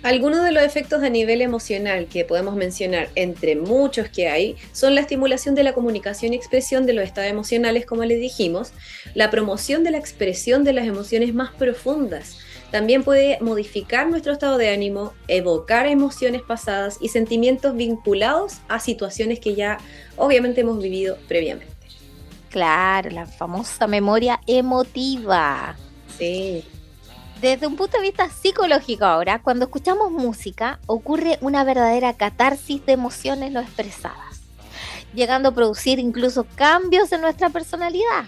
Algunos 0.05 0.43
de 0.43 0.51
los 0.51 0.61
efectos 0.61 1.01
a 1.01 1.09
nivel 1.09 1.41
emocional 1.41 2.05
que 2.05 2.25
podemos 2.25 2.55
mencionar, 2.55 3.09
entre 3.15 3.55
muchos 3.55 4.07
que 4.07 4.29
hay, 4.29 4.55
son 4.71 4.93
la 4.93 5.01
estimulación 5.01 5.55
de 5.55 5.63
la 5.63 5.73
comunicación 5.73 6.31
y 6.31 6.35
expresión 6.35 6.85
de 6.85 6.93
los 6.93 7.05
estados 7.05 7.31
emocionales, 7.31 7.87
como 7.87 8.05
les 8.05 8.19
dijimos, 8.19 8.71
la 9.15 9.31
promoción 9.31 9.83
de 9.83 9.89
la 9.89 9.97
expresión 9.97 10.63
de 10.63 10.73
las 10.73 10.85
emociones 10.85 11.33
más 11.33 11.49
profundas. 11.53 12.37
También 12.69 13.03
puede 13.03 13.39
modificar 13.41 14.07
nuestro 14.07 14.33
estado 14.33 14.59
de 14.59 14.69
ánimo, 14.69 15.11
evocar 15.27 15.87
emociones 15.87 16.43
pasadas 16.43 16.99
y 17.01 17.09
sentimientos 17.09 17.75
vinculados 17.75 18.57
a 18.67 18.79
situaciones 18.79 19.39
que 19.39 19.55
ya 19.55 19.79
obviamente 20.17 20.61
hemos 20.61 20.83
vivido 20.83 21.17
previamente. 21.27 21.73
Claro, 22.51 23.09
la 23.09 23.25
famosa 23.25 23.87
memoria 23.87 24.39
emotiva. 24.45 25.75
Sí. 26.15 26.63
Desde 27.41 27.67
un 27.67 27.75
punto 27.75 27.97
de 27.97 28.03
vista 28.03 28.29
psicológico 28.29 29.03
ahora, 29.05 29.41
cuando 29.41 29.65
escuchamos 29.65 30.09
música 30.09 30.79
ocurre 30.87 31.37
una 31.41 31.63
verdadera 31.65 32.13
catarsis 32.13 32.85
de 32.85 32.93
emociones 32.93 33.51
no 33.51 33.59
expresadas, 33.59 34.41
llegando 35.13 35.49
a 35.49 35.51
producir 35.51 35.99
incluso 35.99 36.45
cambios 36.55 37.11
en 37.11 37.21
nuestra 37.21 37.49
personalidad. 37.49 38.25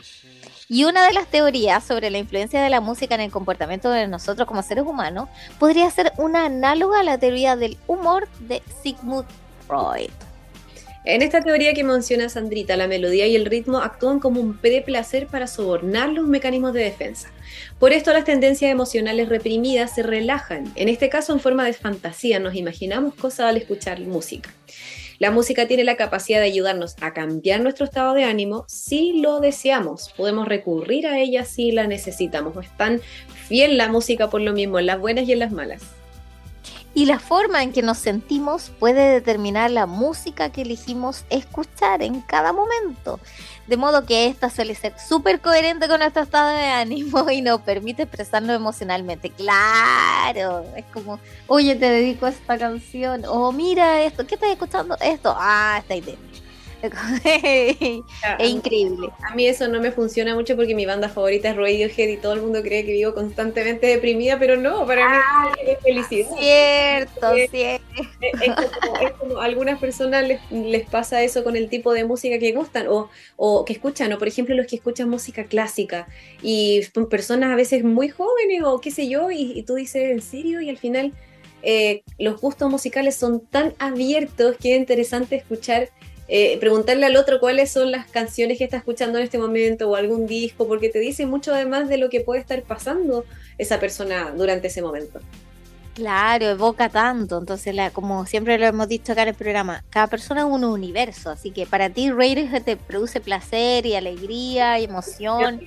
Y 0.68 0.84
una 0.84 1.08
de 1.08 1.14
las 1.14 1.28
teorías 1.28 1.86
sobre 1.86 2.10
la 2.10 2.18
influencia 2.18 2.62
de 2.62 2.70
la 2.70 2.82
música 2.82 3.16
en 3.16 3.22
el 3.22 3.32
comportamiento 3.32 3.90
de 3.90 4.08
nosotros 4.08 4.46
como 4.46 4.62
seres 4.62 4.86
humanos 4.86 5.30
podría 5.58 5.90
ser 5.90 6.12
una 6.18 6.46
análoga 6.46 7.00
a 7.00 7.04
la 7.04 7.18
teoría 7.18 7.56
del 7.56 7.78
humor 7.88 8.28
de 8.42 8.62
Sigmund 8.84 9.26
Freud. 9.66 10.12
En 11.10 11.22
esta 11.22 11.40
teoría 11.40 11.74
que 11.74 11.86
menciona 11.86 12.28
Sandrita, 12.28 12.76
la 12.76 12.90
melodía 12.90 13.28
y 13.28 13.38
el 13.38 13.46
ritmo 13.46 13.78
actúan 13.78 14.20
como 14.20 14.42
un 14.42 14.58
preplacer 14.58 15.28
para 15.28 15.48
sobornar 15.48 16.10
los 16.10 16.28
mecanismos 16.28 16.74
de 16.74 16.84
defensa. 16.84 17.32
Por 17.80 17.94
esto 17.94 18.12
las 18.12 18.26
tendencias 18.26 18.70
emocionales 18.70 19.30
reprimidas 19.30 19.96
se 19.96 20.04
relajan, 20.04 20.70
en 20.76 20.90
este 20.90 21.08
caso 21.08 21.32
en 21.32 21.40
forma 21.40 21.64
de 21.64 21.72
fantasía, 21.72 22.40
nos 22.40 22.56
imaginamos 22.56 23.16
cosas 23.16 23.46
al 23.46 23.56
escuchar 23.56 24.02
música. 24.02 24.54
La 25.18 25.32
música 25.32 25.66
tiene 25.66 25.86
la 25.86 25.96
capacidad 25.96 26.40
de 26.40 26.48
ayudarnos 26.48 26.98
a 27.00 27.14
cambiar 27.14 27.62
nuestro 27.62 27.86
estado 27.86 28.14
de 28.14 28.26
ánimo 28.26 28.66
si 28.68 29.22
lo 29.22 29.40
deseamos. 29.40 30.14
Podemos 30.18 30.46
recurrir 30.46 31.08
a 31.08 31.20
ella 31.20 31.46
si 31.46 31.72
la 31.72 31.88
necesitamos. 31.88 32.54
Es 32.58 32.76
tan 32.76 33.00
fiel 33.48 33.78
la 33.78 33.88
música 33.88 34.30
por 34.30 34.42
lo 34.42 34.52
mismo, 34.52 34.78
en 34.78 34.88
las 34.88 35.00
buenas 35.00 35.26
y 35.26 35.32
en 35.32 35.40
las 35.40 35.54
malas 35.54 35.97
y 36.98 37.06
la 37.06 37.20
forma 37.20 37.62
en 37.62 37.74
que 37.74 37.84
nos 37.84 38.00
sentimos 38.00 38.72
puede 38.80 39.12
determinar 39.12 39.70
la 39.70 39.86
música 39.86 40.52
que 40.52 40.64
elegimos 40.64 41.26
escuchar 41.30 42.02
en 42.02 42.22
cada 42.22 42.54
momento. 42.54 43.20
De 43.68 43.78
modo 43.78 44.04
que 44.04 44.26
esta 44.26 44.50
suele 44.50 44.74
ser 44.74 44.96
súper 45.00 45.40
coherente 45.40 45.88
con 45.88 46.00
nuestro 46.00 46.24
estado 46.24 46.50
de 46.50 46.64
ánimo 46.64 47.30
y 47.30 47.44
nos 47.44 47.62
permite 47.62 48.02
expresarnos 48.02 48.56
emocionalmente. 48.56 49.30
Claro, 49.30 50.66
es 50.76 50.86
como, 50.86 51.20
oye, 51.46 51.76
te 51.76 51.88
dedico 51.88 52.26
a 52.26 52.30
esta 52.30 52.58
canción, 52.58 53.26
o 53.28 53.52
mira 53.52 54.02
esto, 54.02 54.26
¿qué 54.26 54.34
estás 54.34 54.50
escuchando? 54.50 54.98
Esto, 55.00 55.36
ah, 55.38 55.78
esta 55.80 55.96
idea 55.96 56.18
es 57.24 58.50
increíble. 58.50 59.10
A 59.24 59.36
mí 59.36 59.48
eso 59.48 59.68
no 59.68 59.80
me 59.80 59.92
funciona 59.92 60.36
mucho 60.36 60.56
porque 60.56 60.76
mi 60.76 60.86
banda 60.86 61.10
favorita 61.10 61.50
es 61.50 61.56
Radiohead 61.56 62.08
y 62.08 62.18
todo 62.18 62.34
el 62.34 62.42
mundo 62.42 62.62
cree 62.62 62.86
que 62.86 62.94
vivo 62.94 63.14
constantemente 63.14 63.88
deprimida, 63.88 64.38
pero 64.38 64.58
no, 64.58 64.86
para 64.86 65.10
mí 65.10 65.18
es 65.66 65.80
felicidad. 65.82 66.30
Cierto, 66.38 67.36
cierto. 67.50 67.86
Es, 68.22 69.12
como, 69.20 69.40
a 69.40 69.46
algunas 69.46 69.80
personas 69.80 70.26
les, 70.52 70.90
pasa 70.90 71.24
eso 71.24 71.44
con 71.44 71.56
el 71.56 71.70
tipo 71.70 71.94
de 71.94 72.04
música 72.06 72.38
que 72.38 72.52
gustan 72.52 72.88
o, 72.88 73.10
o 73.36 73.66
que 73.66 73.74
escuchan, 73.74 74.14
o 74.14 74.20
por 74.20 74.28
ejemplo 74.28 74.56
los 74.56 74.68
que 74.68 74.76
escuchan 74.76 75.10
música 75.10 75.46
clásica 75.46 76.08
y 76.42 76.82
son 76.94 77.10
personas 77.10 77.52
a 77.52 77.56
veces 77.56 77.84
muy 77.84 78.10
jóvenes 78.10 78.62
o 78.64 78.80
qué 78.80 78.92
sé 78.92 79.10
yo, 79.10 79.32
y, 79.32 79.64
tú 79.64 79.76
dices, 79.76 80.12
¿en 80.12 80.22
serio? 80.22 80.62
Y 80.62 80.70
al 80.70 80.78
final... 80.78 81.14
Eh, 81.64 82.04
los 82.20 82.40
gustos 82.40 82.70
musicales 82.70 83.16
son 83.16 83.42
tan 83.42 83.74
abiertos 83.80 84.56
que 84.58 84.76
es 84.76 84.80
interesante 84.80 85.36
escuchar 85.36 85.90
eh, 86.28 86.58
preguntarle 86.60 87.06
al 87.06 87.16
otro 87.16 87.40
cuáles 87.40 87.72
son 87.72 87.92
las 87.92 88.08
canciones 88.08 88.58
que 88.58 88.64
está 88.64 88.78
escuchando 88.78 89.18
en 89.18 89.24
este 89.24 89.38
momento 89.38 89.90
o 89.90 89.96
algún 89.96 90.28
disco, 90.28 90.68
porque 90.68 90.90
te 90.90 91.00
dice 91.00 91.26
mucho 91.26 91.54
además 91.54 91.88
de 91.88 91.98
lo 91.98 92.10
que 92.10 92.22
puede 92.22 92.42
estar 92.42 92.62
pasando 92.64 93.26
esa 93.58 93.80
persona 93.80 94.34
durante 94.36 94.68
ese 94.68 94.82
momento. 94.82 95.20
Claro, 95.98 96.46
evoca 96.46 96.90
tanto. 96.90 97.40
Entonces, 97.40 97.74
la, 97.74 97.90
como 97.90 98.28
siempre 98.28 98.60
lo 98.60 98.68
hemos 98.68 98.88
dicho 98.88 99.14
acá 99.14 99.24
en 99.24 99.30
el 99.30 99.34
programa, 99.34 99.84
cada 99.90 100.06
persona 100.06 100.42
es 100.42 100.48
un 100.48 100.64
universo. 100.64 101.32
Así 101.32 101.50
que 101.50 101.66
para 101.66 101.90
ti, 101.90 102.12
Radiohead 102.12 102.62
te 102.62 102.78
produce 102.78 103.20
placer 103.20 103.86
y 103.88 103.96
alegría 103.96 104.80
y 104.80 104.84
emoción 104.84 105.62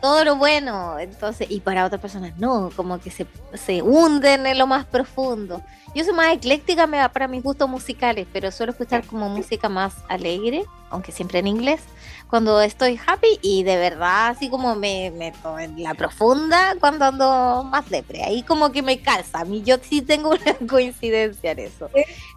todo 0.00 0.24
lo 0.24 0.36
bueno, 0.36 0.98
entonces, 0.98 1.50
y 1.50 1.60
para 1.60 1.84
otras 1.84 2.00
personas 2.00 2.36
no, 2.38 2.70
como 2.76 2.98
que 2.98 3.10
se, 3.10 3.26
se 3.54 3.82
hunden 3.82 4.46
en 4.46 4.58
lo 4.58 4.66
más 4.66 4.84
profundo. 4.84 5.62
Yo 5.94 6.04
soy 6.04 6.12
más 6.12 6.34
ecléctica 6.34 6.86
me 6.86 7.06
para 7.08 7.26
mis 7.26 7.42
gustos 7.42 7.68
musicales, 7.68 8.26
pero 8.32 8.50
suelo 8.50 8.72
escuchar 8.72 9.06
como 9.06 9.28
música 9.28 9.68
más 9.68 9.94
alegre, 10.08 10.64
aunque 10.90 11.10
siempre 11.10 11.38
en 11.38 11.46
inglés, 11.46 11.80
cuando 12.28 12.60
estoy 12.60 13.00
happy 13.06 13.38
y 13.40 13.62
de 13.62 13.76
verdad 13.76 14.28
así 14.28 14.50
como 14.50 14.74
me 14.74 15.10
meto 15.12 15.58
en 15.58 15.82
la 15.82 15.94
profunda 15.94 16.74
cuando 16.80 17.06
ando 17.06 17.64
más 17.64 17.88
depre. 17.88 18.24
Ahí 18.24 18.42
como 18.42 18.72
que 18.72 18.82
me 18.82 19.00
calza. 19.00 19.40
A 19.40 19.44
mí 19.44 19.62
yo 19.62 19.76
sí 19.80 20.02
tengo 20.02 20.30
una 20.58 20.68
coincidencia 20.68 21.52
en 21.52 21.60
eso, 21.60 21.88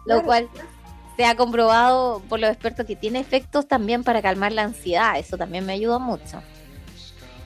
lo 0.06 0.22
cual 0.22 0.48
se 1.16 1.26
ha 1.26 1.36
comprobado 1.36 2.22
por 2.28 2.40
los 2.40 2.50
expertos 2.50 2.86
que 2.86 2.96
tiene 2.96 3.20
efectos 3.20 3.68
también 3.68 4.04
para 4.04 4.22
calmar 4.22 4.52
la 4.52 4.62
ansiedad. 4.62 5.18
Eso 5.18 5.36
también 5.36 5.66
me 5.66 5.74
ayuda 5.74 5.98
mucho. 5.98 6.42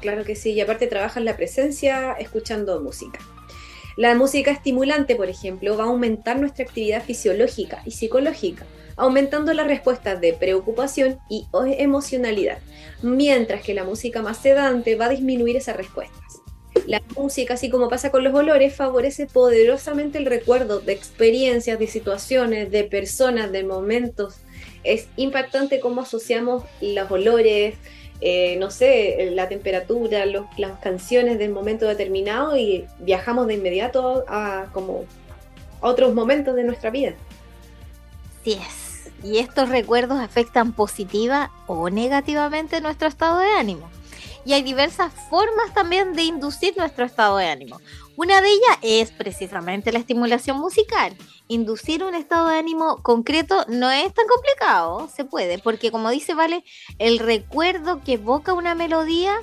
Claro 0.04 0.22
que 0.22 0.36
sí, 0.36 0.52
y 0.52 0.60
aparte 0.60 0.86
trabajan 0.86 1.24
la 1.24 1.34
presencia 1.34 2.12
escuchando 2.20 2.78
música. 2.82 3.20
La 3.96 4.14
música 4.14 4.50
estimulante, 4.50 5.16
por 5.16 5.30
ejemplo, 5.30 5.78
va 5.78 5.84
a 5.84 5.86
aumentar 5.86 6.38
nuestra 6.38 6.66
actividad 6.66 7.02
fisiológica 7.02 7.80
y 7.86 7.92
psicológica, 7.92 8.66
aumentando 8.96 9.54
las 9.54 9.66
respuestas 9.66 10.20
de 10.20 10.34
preocupación 10.34 11.20
y 11.30 11.46
emocionalidad, 11.78 12.58
mientras 13.00 13.62
que 13.62 13.72
la 13.72 13.84
música 13.84 14.20
más 14.20 14.36
sedante 14.36 14.94
va 14.94 15.06
a 15.06 15.08
disminuir 15.08 15.56
esas 15.56 15.78
respuestas. 15.78 16.20
La 16.86 17.00
música, 17.16 17.54
así 17.54 17.70
como 17.70 17.88
pasa 17.88 18.10
con 18.10 18.24
los 18.24 18.34
olores, 18.34 18.76
favorece 18.76 19.26
poderosamente 19.26 20.18
el 20.18 20.26
recuerdo 20.26 20.80
de 20.80 20.92
experiencias, 20.92 21.78
de 21.78 21.86
situaciones, 21.86 22.70
de 22.70 22.84
personas, 22.84 23.52
de 23.52 23.64
momentos. 23.64 24.34
Es 24.82 25.08
impactante 25.16 25.80
cómo 25.80 26.02
asociamos 26.02 26.64
los 26.82 27.10
olores, 27.10 27.76
eh, 28.26 28.56
no 28.56 28.70
sé, 28.70 29.32
la 29.32 29.50
temperatura, 29.50 30.24
las 30.24 30.78
canciones 30.80 31.38
del 31.38 31.50
momento 31.50 31.87
determinado 31.87 32.56
y 32.56 32.87
viajamos 33.00 33.46
de 33.46 33.52
inmediato 33.52 34.24
a 34.26 34.68
como 34.72 35.04
otros 35.82 36.14
momentos 36.14 36.56
de 36.56 36.64
nuestra 36.64 36.88
vida. 36.88 37.12
Sí 38.42 38.54
es. 38.54 39.12
Y 39.22 39.40
estos 39.40 39.68
recuerdos 39.68 40.20
afectan 40.20 40.72
positiva 40.72 41.50
o 41.66 41.90
negativamente 41.90 42.80
nuestro 42.80 43.08
estado 43.08 43.40
de 43.40 43.50
ánimo. 43.58 43.90
Y 44.46 44.54
hay 44.54 44.62
diversas 44.62 45.12
formas 45.28 45.74
también 45.74 46.14
de 46.14 46.22
inducir 46.22 46.74
nuestro 46.78 47.04
estado 47.04 47.37
de 47.37 47.48
ánimo. 47.48 47.78
Una 48.16 48.40
de 48.40 48.48
ellas 48.48 48.79
es 48.83 49.11
precisamente 49.11 49.90
la 49.90 49.98
estimulación 49.98 50.59
musical. 50.59 51.16
Inducir 51.48 52.05
un 52.05 52.14
estado 52.14 52.48
de 52.48 52.59
ánimo 52.59 53.03
concreto 53.03 53.64
no 53.68 53.90
es 53.90 54.14
tan 54.14 54.27
complicado, 54.29 55.09
se 55.14 55.24
puede, 55.24 55.59
porque 55.59 55.90
como 55.90 56.11
dice 56.11 56.35
Vale, 56.35 56.64
el 57.00 57.18
recuerdo 57.18 58.03
que 58.05 58.14
evoca 58.14 58.53
una 58.53 58.77
melodía 58.77 59.35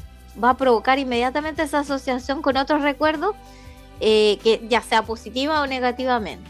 va 0.42 0.52
a 0.52 0.58
provocar 0.58 1.00
inmediatamente 1.00 1.64
esa 1.64 1.80
asociación 1.80 2.42
con 2.42 2.56
otros 2.56 2.82
recuerdos, 2.82 3.36
eh, 4.00 4.40
que 4.42 4.66
ya 4.70 4.82
sea 4.82 5.04
positiva 5.04 5.62
o 5.62 5.68
negativamente. 5.68 6.50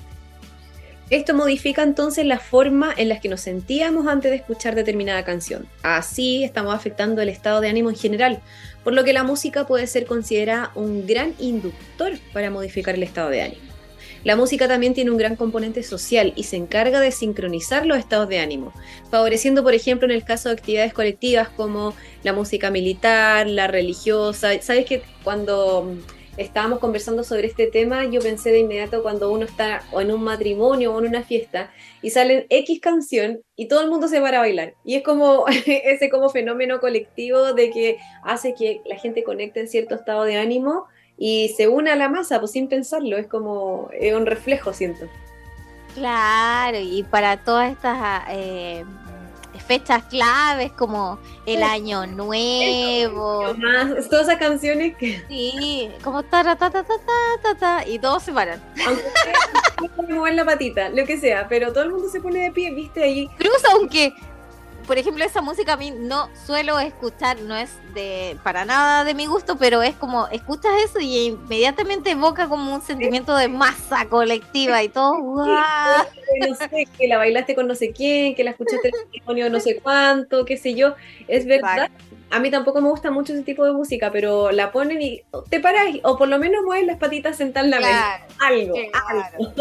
Esto 1.10 1.34
modifica 1.34 1.84
entonces 1.84 2.26
la 2.26 2.40
forma 2.40 2.94
en 2.96 3.10
la 3.10 3.20
que 3.20 3.28
nos 3.28 3.42
sentíamos 3.42 4.08
antes 4.08 4.32
de 4.32 4.38
escuchar 4.38 4.76
determinada 4.76 5.26
canción. 5.26 5.68
Así 5.84 6.46
estamos 6.46 6.74
afectando 6.74 7.22
el 7.22 7.28
estado 7.28 7.60
de 7.60 7.68
ánimo 7.68 7.90
en 7.90 7.98
general, 7.98 8.42
por 8.84 8.94
lo 8.94 9.04
que 9.04 9.14
la 9.14 9.24
música 9.24 9.68
puede 9.68 9.88
ser 9.88 10.06
considerada 10.06 10.72
un 10.76 11.08
gran 11.08 11.34
inductor 11.40 12.14
para 12.34 12.50
modificar 12.50 12.96
el 12.96 13.04
estado 13.04 13.30
de 13.30 13.42
ánimo. 13.42 13.72
La 14.24 14.36
música 14.36 14.68
también 14.68 14.94
tiene 14.94 15.10
un 15.10 15.18
gran 15.18 15.36
componente 15.36 15.82
social 15.82 16.34
y 16.36 16.44
se 16.44 16.56
encarga 16.56 17.00
de 17.00 17.12
sincronizar 17.12 17.88
los 17.88 17.98
estados 17.98 18.30
de 18.30 18.40
ánimo, 18.40 18.72
favoreciendo, 19.10 19.64
por 19.64 19.74
ejemplo, 19.74 20.08
en 20.08 20.14
el 20.14 20.24
caso 20.24 20.50
de 20.50 20.54
actividades 20.54 20.94
colectivas 20.94 21.50
como 21.50 21.96
la 22.24 22.32
música 22.32 22.70
militar, 22.70 23.48
la 23.48 23.66
religiosa. 23.66 24.62
Sabes 24.62 24.86
que 24.86 25.02
cuando 25.24 25.96
estábamos 26.42 26.80
conversando 26.80 27.24
sobre 27.24 27.48
este 27.48 27.68
tema, 27.68 28.06
yo 28.06 28.22
pensé 28.22 28.52
de 28.52 28.60
inmediato 28.60 29.02
cuando 29.04 29.32
uno 29.32 29.46
está 29.46 29.84
o 29.92 30.02
en 30.02 30.12
un 30.12 30.24
matrimonio 30.24 30.94
o 30.94 31.00
en 31.00 31.08
una 31.08 31.24
fiesta 31.24 31.72
y 32.02 32.10
salen 32.10 32.46
X 32.50 32.80
canción 32.82 33.42
y 33.56 33.68
todo 33.68 33.82
el 33.82 33.90
mundo 33.90 34.08
se 34.08 34.20
para 34.22 34.38
a 34.38 34.42
bailar. 34.42 34.74
Y 34.84 34.96
es 34.96 35.04
como 35.04 35.46
ese 35.66 36.10
como 36.10 36.30
fenómeno 36.30 36.80
colectivo 36.80 37.54
de 37.54 37.70
que 37.70 37.98
hace 38.24 38.54
que 38.56 38.82
la 38.86 38.98
gente 38.98 39.24
conecte 39.24 39.60
en 39.60 39.68
cierto 39.68 39.96
estado 39.96 40.24
de 40.24 40.38
ánimo 40.38 40.86
y 41.18 41.50
se 41.56 41.68
une 41.68 41.92
a 41.92 41.96
la 41.96 42.10
masa, 42.10 42.40
pues 42.40 42.52
sin 42.52 42.68
pensarlo, 42.68 43.18
es 43.18 43.28
como 43.28 43.90
un 44.16 44.26
reflejo, 44.26 44.74
siento. 44.74 45.08
Claro, 45.94 46.80
y 46.80 47.04
para 47.04 47.44
todas 47.44 47.72
estas 47.72 48.24
eh, 48.30 48.86
fechas 49.62 50.04
claves 50.04 50.72
como 50.72 51.20
el 51.46 51.64
año 51.64 52.06
nuevo. 52.08 53.54
Más, 53.56 54.10
todas 54.10 54.28
esas 54.28 54.40
canciones 54.40 54.96
que. 54.98 55.24
Sí, 55.28 55.90
como 56.04 56.24
ta 56.24 56.44
ta 56.44 56.56
ta 56.56 56.70
ta 56.72 56.84
ta 56.84 57.56
ta 57.56 57.88
y 57.88 58.00
todos 58.00 58.24
se 58.24 58.34
paran. 58.34 58.62
Aunque 59.88 60.14
mover 60.14 60.36
la 60.36 60.46
patita, 60.46 60.90
lo 60.90 61.06
que 61.06 61.18
sea, 61.18 61.48
pero 61.48 61.72
todo 61.72 61.84
el 61.84 61.92
mundo 61.92 62.10
se 62.10 62.20
pone 62.22 62.44
de 62.44 62.52
pie, 62.52 62.74
viste 62.74 63.04
ahí. 63.04 63.22
Incluso 63.22 63.68
aunque 63.74 64.14
por 64.88 64.98
ejemplo, 64.98 65.24
esa 65.24 65.42
música 65.42 65.74
a 65.74 65.78
mí 65.78 65.92
no 65.92 66.30
suelo 66.46 66.80
escuchar, 66.80 67.40
no 67.42 67.56
es 67.56 67.72
de 67.94 68.38
para 68.44 68.66
nada 68.66 69.04
de 69.04 69.14
mi 69.14 69.26
gusto, 69.26 69.58
pero 69.58 69.82
es 69.82 69.96
como 69.96 70.28
escuchas 70.28 70.72
eso 70.86 71.00
y 71.00 71.28
inmediatamente 71.28 72.12
evoca 72.12 72.48
como 72.48 72.74
un 72.74 72.82
sentimiento 72.82 73.36
de 73.36 73.48
masa 73.48 74.06
colectiva 74.10 74.82
y 74.84 74.90
todo. 74.90 75.46
No 75.46 76.56
sé, 76.56 76.88
que 76.98 77.08
la 77.08 77.18
bailaste 77.18 77.56
con 77.56 77.68
no 77.68 77.76
sé 77.76 77.92
quién, 77.92 78.36
que 78.36 78.44
la 78.44 78.52
escuchaste 78.52 78.90
en 78.90 78.96
el 78.96 79.02
testimonio 79.04 79.50
no 79.50 79.60
sé 79.60 79.80
cuánto, 79.82 80.46
qué 80.46 80.58
sé 80.58 80.74
yo. 80.74 80.96
Es 81.28 81.46
verdad. 81.46 81.90
A 82.30 82.40
mí 82.40 82.50
tampoco 82.50 82.80
me 82.80 82.88
gusta 82.88 83.12
mucho 83.12 83.34
ese 83.34 83.44
tipo 83.44 83.66
de 83.66 83.74
música, 83.74 84.10
pero 84.10 84.52
la 84.52 84.72
ponen 84.72 85.02
y 85.02 85.22
te 85.50 85.60
paras 85.60 85.88
o 86.04 86.18
por 86.18 86.30
lo 86.30 86.40
menos 86.40 86.64
mueves 86.64 86.88
las 86.88 86.98
patitas 86.98 87.36
sentadas 87.36 87.66
en 87.66 87.72
la 87.72 87.80
mesa. 87.80 88.22
Algo, 88.40 88.76
algo. 89.10 89.54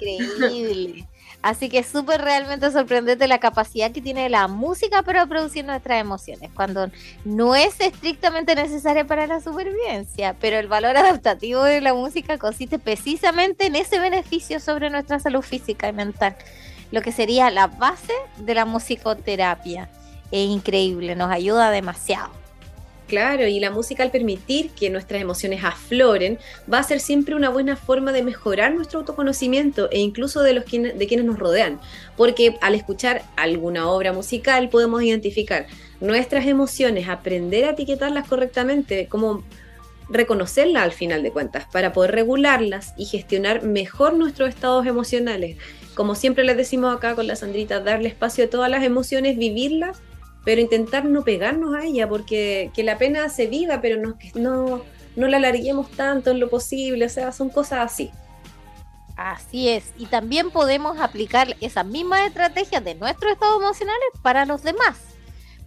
Increíble. 0.00 1.06
Así 1.44 1.68
que 1.68 1.80
es 1.80 1.86
súper 1.88 2.22
realmente 2.22 2.70
sorprendente 2.70 3.28
la 3.28 3.36
capacidad 3.36 3.92
que 3.92 4.00
tiene 4.00 4.30
la 4.30 4.48
música 4.48 5.02
para 5.02 5.26
producir 5.26 5.62
nuestras 5.62 6.00
emociones, 6.00 6.50
cuando 6.54 6.90
no 7.26 7.54
es 7.54 7.78
estrictamente 7.82 8.54
necesaria 8.54 9.06
para 9.06 9.26
la 9.26 9.42
supervivencia, 9.42 10.34
pero 10.40 10.56
el 10.56 10.68
valor 10.68 10.96
adaptativo 10.96 11.62
de 11.62 11.82
la 11.82 11.92
música 11.92 12.38
consiste 12.38 12.78
precisamente 12.78 13.66
en 13.66 13.76
ese 13.76 13.98
beneficio 13.98 14.58
sobre 14.58 14.88
nuestra 14.88 15.20
salud 15.20 15.42
física 15.42 15.86
y 15.86 15.92
mental, 15.92 16.34
lo 16.90 17.02
que 17.02 17.12
sería 17.12 17.50
la 17.50 17.66
base 17.66 18.14
de 18.38 18.54
la 18.54 18.64
musicoterapia. 18.64 19.90
Es 20.30 20.48
increíble, 20.48 21.14
nos 21.14 21.30
ayuda 21.30 21.70
demasiado. 21.70 22.43
Claro, 23.06 23.46
y 23.46 23.60
la 23.60 23.70
música 23.70 24.02
al 24.02 24.10
permitir 24.10 24.70
que 24.70 24.88
nuestras 24.88 25.20
emociones 25.20 25.62
afloren 25.62 26.38
va 26.72 26.78
a 26.78 26.82
ser 26.82 27.00
siempre 27.00 27.34
una 27.34 27.50
buena 27.50 27.76
forma 27.76 28.12
de 28.12 28.22
mejorar 28.22 28.72
nuestro 28.74 29.00
autoconocimiento 29.00 29.90
e 29.90 30.00
incluso 30.00 30.42
de 30.42 30.54
los 30.54 30.64
de 30.64 31.06
quienes 31.06 31.26
nos 31.26 31.38
rodean, 31.38 31.80
porque 32.16 32.56
al 32.62 32.74
escuchar 32.74 33.22
alguna 33.36 33.90
obra 33.90 34.14
musical 34.14 34.70
podemos 34.70 35.02
identificar 35.02 35.66
nuestras 36.00 36.46
emociones, 36.46 37.08
aprender 37.08 37.66
a 37.66 37.70
etiquetarlas 37.70 38.26
correctamente, 38.26 39.06
como 39.06 39.44
reconocerlas 40.08 40.82
al 40.82 40.92
final 40.92 41.22
de 41.22 41.30
cuentas, 41.30 41.66
para 41.70 41.92
poder 41.92 42.12
regularlas 42.12 42.94
y 42.96 43.04
gestionar 43.04 43.64
mejor 43.64 44.14
nuestros 44.14 44.48
estados 44.48 44.86
emocionales. 44.86 45.58
Como 45.94 46.14
siempre 46.14 46.44
les 46.44 46.56
decimos 46.56 46.94
acá 46.94 47.14
con 47.14 47.26
la 47.26 47.36
Sandrita, 47.36 47.80
darle 47.80 48.08
espacio 48.08 48.46
a 48.46 48.48
todas 48.48 48.70
las 48.70 48.82
emociones, 48.82 49.36
vivirlas 49.36 50.00
pero 50.44 50.60
intentar 50.60 51.04
no 51.06 51.24
pegarnos 51.24 51.74
a 51.74 51.84
ella, 51.84 52.08
porque 52.08 52.70
que 52.74 52.84
la 52.84 52.98
pena 52.98 53.28
se 53.28 53.46
viva, 53.46 53.80
pero 53.80 54.00
no, 54.00 54.16
no, 54.34 54.82
no 55.16 55.28
la 55.28 55.38
alarguemos 55.38 55.90
tanto 55.92 56.30
en 56.30 56.40
lo 56.40 56.50
posible, 56.50 57.06
o 57.06 57.08
sea, 57.08 57.32
son 57.32 57.48
cosas 57.48 57.92
así. 57.92 58.10
Así 59.16 59.68
es, 59.68 59.92
y 59.96 60.06
también 60.06 60.50
podemos 60.50 60.98
aplicar 61.00 61.56
esas 61.60 61.86
mismas 61.86 62.26
estrategias 62.26 62.84
de 62.84 62.96
nuestros 62.96 63.32
estados 63.32 63.62
emocionales 63.62 64.08
para 64.22 64.44
los 64.44 64.62
demás, 64.62 64.98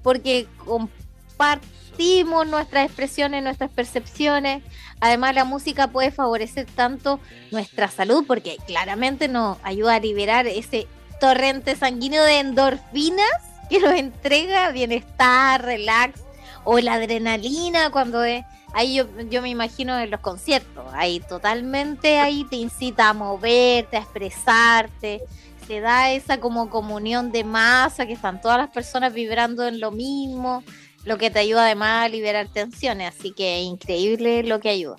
porque 0.03 0.47
compartimos 0.65 2.45
nuestras 2.45 2.85
expresiones, 2.85 3.43
nuestras 3.43 3.71
percepciones, 3.71 4.63
además 4.99 5.33
la 5.33 5.45
música 5.45 5.87
puede 5.87 6.11
favorecer 6.11 6.65
tanto 6.65 7.19
nuestra 7.51 7.87
salud, 7.87 8.25
porque 8.27 8.57
claramente 8.67 9.29
nos 9.29 9.57
ayuda 9.63 9.95
a 9.95 9.99
liberar 9.99 10.45
ese 10.45 10.85
torrente 11.21 11.75
sanguíneo 11.75 12.23
de 12.25 12.39
endorfinas 12.39 13.46
que 13.69 13.80
nos 13.80 13.93
entrega 13.93 14.71
bienestar, 14.71 15.63
relax 15.63 16.21
o 16.63 16.80
la 16.80 16.93
adrenalina 16.93 17.89
cuando 17.91 18.23
es 18.23 18.43
ahí 18.73 18.95
yo, 18.95 19.06
yo, 19.30 19.41
me 19.41 19.49
imagino 19.49 19.97
en 19.97 20.12
los 20.12 20.19
conciertos, 20.19 20.86
ahí 20.93 21.19
totalmente 21.21 22.19
ahí 22.19 22.45
te 22.49 22.58
incita 22.58 23.10
a 23.10 23.13
moverte, 23.13 23.97
a 23.97 24.01
expresarte, 24.01 25.21
te 25.67 25.80
da 25.82 26.12
esa 26.12 26.39
como 26.39 26.69
comunión 26.69 27.32
de 27.32 27.43
masa, 27.43 28.06
que 28.06 28.13
están 28.13 28.41
todas 28.41 28.58
las 28.58 28.69
personas 28.69 29.13
vibrando 29.13 29.67
en 29.67 29.80
lo 29.80 29.91
mismo, 29.91 30.63
lo 31.06 31.17
que 31.17 31.30
te 31.30 31.39
ayuda 31.39 31.65
además 31.65 32.06
a 32.06 32.10
liberar 32.10 32.47
tensiones, 32.47 33.15
así 33.15 33.32
que 33.32 33.62
increíble 33.62 34.43
lo 34.43 34.60
que 34.60 34.69
ayuda. 34.69 34.97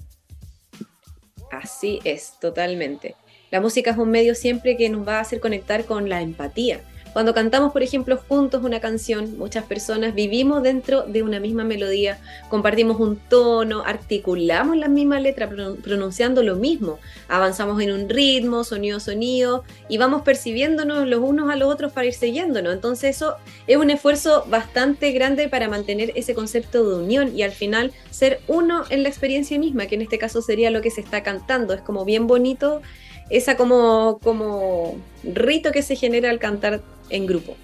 Así 1.51 2.01
es, 2.05 2.35
totalmente. 2.41 3.15
La 3.51 3.61
música 3.61 3.93
es 3.93 3.97
un 3.97 4.11
medio 4.11 4.35
siempre 4.35 4.77
que 4.77 4.91
nos 4.91 5.07
va 5.07 5.19
a 5.19 5.21
hacer 5.21 5.41
conectar 5.41 5.87
con 5.87 6.09
la 6.09 6.21
empatía 6.21 6.83
cuando 7.19 7.35
cantamos, 7.35 7.73
por 7.73 7.83
ejemplo, 7.83 8.17
juntos 8.29 8.63
una 8.63 8.79
canción, 8.79 9.37
muchas 9.39 9.65
personas 9.65 10.15
vivimos 10.15 10.63
dentro 10.63 11.03
de 11.03 11.25
una 11.25 11.41
misma 11.41 11.65
melodía, 11.65 12.21
compartimos 12.49 13.01
un 13.01 13.17
tono, 13.17 13.83
articulamos 13.85 14.77
la 14.77 14.87
misma 14.87 15.19
letra 15.19 15.51
pronunciando 15.83 16.45
lo 16.45 16.55
mismo, 16.55 17.01
avanzamos 17.27 17.83
en 17.83 17.91
un 17.91 18.09
ritmo, 18.09 18.63
sonido, 18.63 19.01
sonido, 19.01 19.65
y 19.89 19.99
vamos 19.99 20.23
percibiéndonos 20.23 21.09
los 21.09 21.21
unos 21.21 21.51
a 21.51 21.57
los 21.57 21.75
otros 21.75 21.91
para 21.91 22.07
ir 22.07 22.15
siguiéndonos. 22.15 22.73
Entonces 22.73 23.17
eso 23.17 23.35
es 23.67 23.79
un 23.79 23.91
esfuerzo 23.91 24.45
bastante 24.49 25.11
grande 25.11 25.49
para 25.49 25.69
mantener 25.69 26.13
ese 26.15 26.37
concepto 26.37 26.89
de 26.89 27.03
unión 27.03 27.37
y 27.37 27.43
al 27.43 27.51
final 27.51 27.91
ser 28.13 28.43
uno 28.47 28.85
en 28.91 29.03
la 29.03 29.09
experiencia 29.09 29.59
misma, 29.59 29.87
que 29.87 29.97
en 29.97 30.03
este 30.03 30.19
caso 30.19 30.41
sería 30.41 30.71
lo 30.71 30.83
que 30.83 30.93
se 30.93 31.01
está 31.01 31.25
cantando. 31.25 31.75
Es 31.75 31.81
como 31.81 32.05
bien 32.05 32.29
bonito 32.29 32.81
esa 33.31 33.57
como, 33.57 34.19
como 34.23 34.97
rito 35.23 35.73
que 35.73 35.83
se 35.83 35.97
genera 35.97 36.31
al 36.31 36.39
cantar 36.39 36.81
en 37.11 37.27
grupo. 37.27 37.57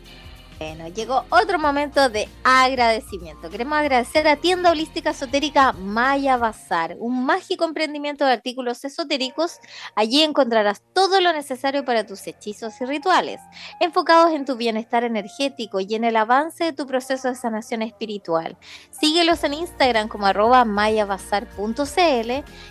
Bueno, 0.59 0.88
llegó 0.88 1.25
otro 1.31 1.59
momento 1.59 2.09
de 2.09 2.29
agradecimiento. 2.45 3.51
Queremos 3.51 3.77
agradecer 3.77 4.29
a 4.29 4.37
Tienda 4.37 4.71
Holística 4.71 5.11
Esotérica 5.11 5.73
Maya 5.73 6.37
Bazar, 6.37 6.97
un 7.01 7.27
mágico 7.27 7.64
emprendimiento 7.64 8.25
de 8.25 8.31
artículos 8.33 8.85
esotéricos. 8.85 9.59
Allí 9.97 10.23
encontrarás 10.23 10.81
todo 10.93 11.21
lo 11.21 11.33
necesario 11.33 11.85
para 11.85 12.07
tus 12.07 12.25
hechizos 12.29 12.81
y 12.81 12.85
rituales, 12.85 13.40
enfocados 13.81 14.33
en 14.33 14.45
tu 14.45 14.55
bienestar 14.55 15.03
energético 15.03 15.81
y 15.81 15.97
en 15.97 16.05
el 16.05 16.14
avance 16.17 16.62
de 16.62 16.73
tu 16.73 16.87
proceso 16.87 17.27
de 17.29 17.35
sanación 17.35 17.83
espiritual. 17.83 18.57
Síguelos 18.93 19.43
en 19.43 19.55
Instagram 19.55 20.07
como 20.07 20.27
arroba 20.27 20.64
mayabazar.cl 20.64 22.31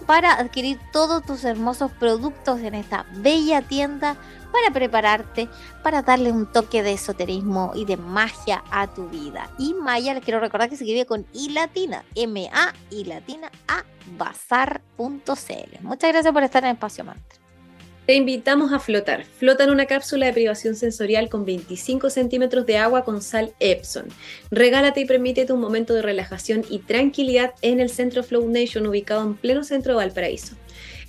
para 0.05 0.33
adquirir 0.33 0.77
todos 0.91 1.23
tus 1.23 1.43
hermosos 1.43 1.91
productos 1.91 2.59
en 2.61 2.75
esta 2.75 3.05
bella 3.13 3.61
tienda 3.61 4.15
para 4.51 4.71
prepararte, 4.73 5.47
para 5.83 6.01
darle 6.01 6.31
un 6.31 6.47
toque 6.47 6.81
de 6.83 6.93
esoterismo 6.93 7.73
y 7.75 7.85
de 7.85 7.97
magia 7.97 8.63
a 8.71 8.87
tu 8.87 9.07
vida. 9.09 9.51
Y 9.59 9.75
Maya, 9.75 10.15
les 10.15 10.23
quiero 10.23 10.39
recordar 10.39 10.69
que 10.69 10.77
se 10.77 10.83
escribe 10.83 11.05
con 11.05 11.27
I 11.33 11.49
latina, 11.49 12.03
M-A 12.15 12.73
y 12.89 13.05
latina 13.05 13.51
a 13.67 13.83
bazar.cl. 14.17 15.77
Muchas 15.81 16.11
gracias 16.11 16.33
por 16.33 16.41
estar 16.43 16.63
en 16.63 16.71
Espacio 16.71 17.03
Mantra. 17.03 17.48
Te 18.09 18.15
invitamos 18.15 18.73
a 18.73 18.79
flotar. 18.79 19.23
Flota 19.23 19.65
en 19.65 19.69
una 19.69 19.85
cápsula 19.85 20.25
de 20.25 20.33
privación 20.33 20.73
sensorial 20.75 21.29
con 21.29 21.45
25 21.45 22.09
centímetros 22.09 22.65
de 22.65 22.75
agua 22.75 23.03
con 23.03 23.21
sal 23.21 23.53
Epson. 23.59 24.07
Regálate 24.49 25.01
y 25.01 25.05
permítete 25.05 25.53
un 25.53 25.59
momento 25.59 25.93
de 25.93 26.01
relajación 26.01 26.65
y 26.71 26.79
tranquilidad 26.79 27.53
en 27.61 27.79
el 27.79 27.91
Centro 27.91 28.23
Flow 28.23 28.49
Nation 28.49 28.87
ubicado 28.87 29.21
en 29.21 29.35
pleno 29.35 29.63
centro 29.63 29.91
de 29.93 29.97
Valparaíso. 29.97 30.55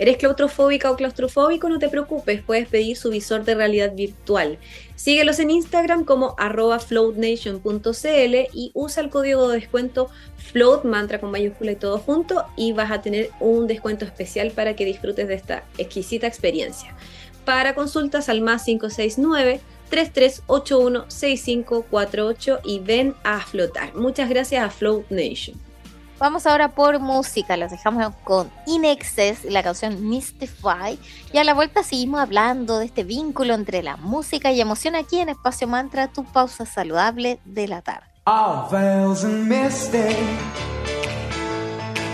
¿Eres 0.01 0.17
claustrofóbica 0.17 0.91
o 0.91 0.97
claustrofóbico? 0.97 1.69
No 1.69 1.79
te 1.79 1.91
preocupes, 1.91 2.41
puedes 2.41 2.67
pedir 2.67 2.97
su 2.97 3.11
visor 3.11 3.45
de 3.45 3.55
realidad 3.55 3.95
virtual. 3.95 4.57
Síguelos 4.97 5.39
en 5.41 5.51
Instagram 5.51 6.07
como 6.07 6.35
arroba 6.39 6.79
floatnation.cl 6.79 8.35
y 8.55 8.71
usa 8.73 9.03
el 9.03 9.11
código 9.11 9.47
de 9.47 9.61
descuento 9.61 10.09
float 10.39 10.85
mantra 10.87 11.21
con 11.21 11.31
mayúscula 11.31 11.73
y 11.73 11.77
todo 11.77 11.99
junto 11.99 12.47
y 12.57 12.73
vas 12.73 12.91
a 12.91 13.03
tener 13.03 13.29
un 13.41 13.67
descuento 13.67 14.07
especial 14.07 14.53
para 14.53 14.75
que 14.75 14.87
disfrutes 14.87 15.29
de 15.29 15.35
esta 15.35 15.65
exquisita 15.77 16.27
experiencia. 16.27 16.97
Para 17.45 17.75
consultas 17.75 18.31
al 18.31 18.41
más 18.41 18.65
569 18.65 19.61
3381 19.91 21.05
6548 21.09 22.61
y 22.65 22.79
ven 22.79 23.15
a 23.23 23.43
flotar. 23.43 23.95
Muchas 23.95 24.31
gracias 24.31 24.65
a 24.65 24.71
Float 24.71 25.11
Nation. 25.11 25.61
Vamos 26.21 26.47
ahora 26.47 26.69
por 26.69 27.01
música, 27.01 27.57
los 27.57 27.71
dejamos 27.71 28.15
con 28.25 28.51
Inexcess 28.67 29.47
y 29.47 29.49
la 29.49 29.63
canción 29.63 30.07
Mystify. 30.07 30.99
Y 31.33 31.39
a 31.39 31.45
la 31.45 31.55
vuelta 31.55 31.83
seguimos 31.83 32.21
hablando 32.21 32.79
de 32.79 32.85
este 32.85 33.05
vínculo 33.05 33.55
entre 33.55 33.83
la 33.83 33.97
música 33.97 34.53
y 34.53 34.61
emoción 34.61 34.97
aquí 34.97 35.19
en 35.19 35.31
Espacio 35.31 35.67
Mantra, 35.67 36.09
tu 36.09 36.25
pausa 36.25 36.67
saludable 36.67 37.41
de 37.47 37.69
la 37.69 37.81
tarde. 37.81 38.07
All 38.27 38.69
and 38.71 39.51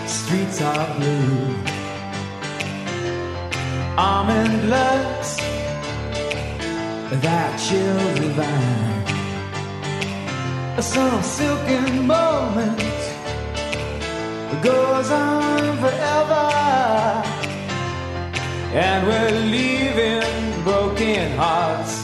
streets 0.07 0.63
are 0.63 0.95
blue. 0.99 1.57
Almond 3.99 4.71
looks, 4.71 5.37
that 7.23 7.59
chill 7.59 8.15
divine. 8.15 9.05
Some 10.81 11.23
silken 11.25 12.07
moment 12.07 13.16
goes 14.63 15.11
on 15.11 15.77
forever. 15.79 16.45
And 18.73 19.07
we're 19.07 19.31
leaving 19.51 20.63
broken 20.63 21.37
hearts 21.37 22.03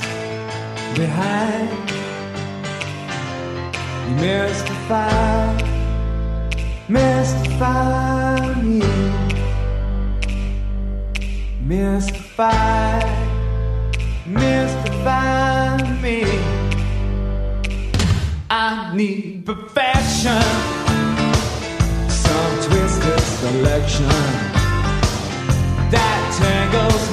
behind. 0.96 1.70
You 4.08 4.14
mystify, 4.16 5.56
mystify 6.88 8.54
me. 8.62 8.82
Mystify, 11.64 13.00
mystify 14.26 16.00
me. 16.02 16.24
I 18.50 18.92
need 18.94 19.46
perfection 19.46 20.81
selection. 23.52 24.08
That 25.92 26.22
tangles 26.40 27.11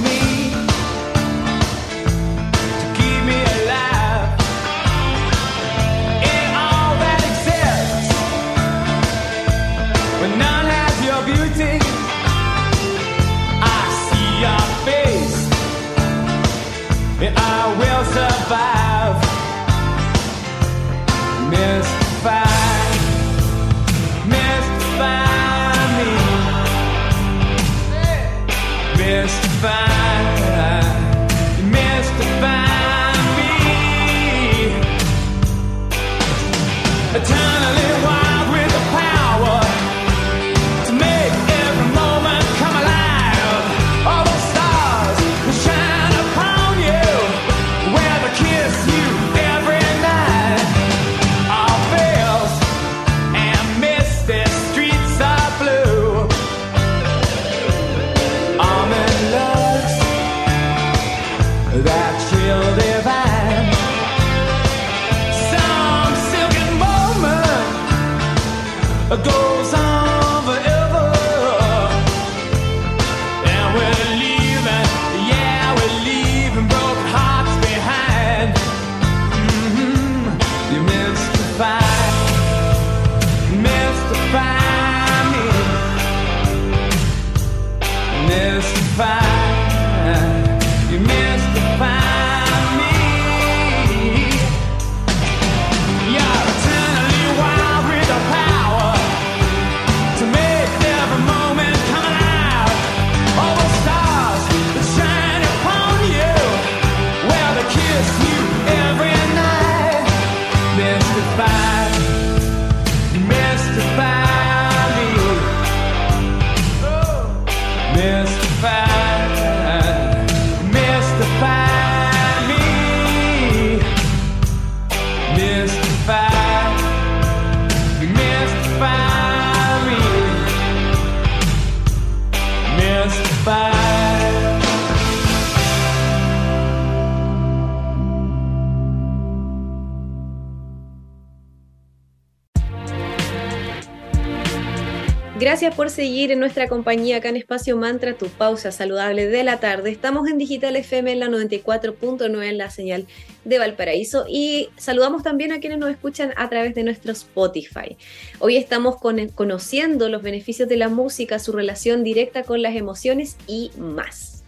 Gracias 145.39 145.73
por 145.73 145.89
seguir 145.89 146.31
en 146.31 146.39
nuestra 146.41 146.67
compañía 146.67 147.15
acá 147.15 147.29
en 147.29 147.37
Espacio 147.37 147.77
Mantra, 147.77 148.13
tu 148.13 148.27
pausa 148.27 148.73
saludable 148.73 149.27
de 149.27 149.45
la 149.45 149.61
tarde. 149.61 149.89
Estamos 149.89 150.27
en 150.27 150.37
Digital 150.37 150.75
FM 150.75 151.13
en 151.13 151.19
la 151.21 151.27
94.9 151.27 152.43
en 152.43 152.57
la 152.57 152.69
señal 152.69 153.07
de 153.45 153.57
Valparaíso 153.57 154.25
y 154.27 154.67
saludamos 154.75 155.23
también 155.23 155.53
a 155.53 155.61
quienes 155.61 155.79
nos 155.79 155.91
escuchan 155.91 156.33
a 156.35 156.49
través 156.49 156.75
de 156.75 156.83
nuestro 156.83 157.13
Spotify. 157.13 157.95
Hoy 158.39 158.57
estamos 158.57 158.97
conociendo 158.97 160.09
los 160.09 160.23
beneficios 160.23 160.67
de 160.67 160.75
la 160.75 160.89
música, 160.89 161.39
su 161.39 161.53
relación 161.53 162.03
directa 162.03 162.43
con 162.43 162.61
las 162.61 162.75
emociones 162.75 163.37
y 163.47 163.71
más. 163.77 164.43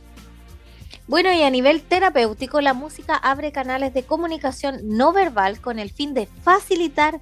Bueno, 1.07 1.31
y 1.31 1.41
a 1.41 1.49
nivel 1.49 1.83
terapéutico, 1.83 2.59
la 2.59 2.73
música 2.73 3.15
abre 3.15 3.53
canales 3.53 3.93
de 3.93 4.03
comunicación 4.03 4.81
no 4.83 5.13
verbal 5.13 5.61
con 5.61 5.79
el 5.79 5.89
fin 5.89 6.13
de 6.13 6.27
facilitar 6.43 7.21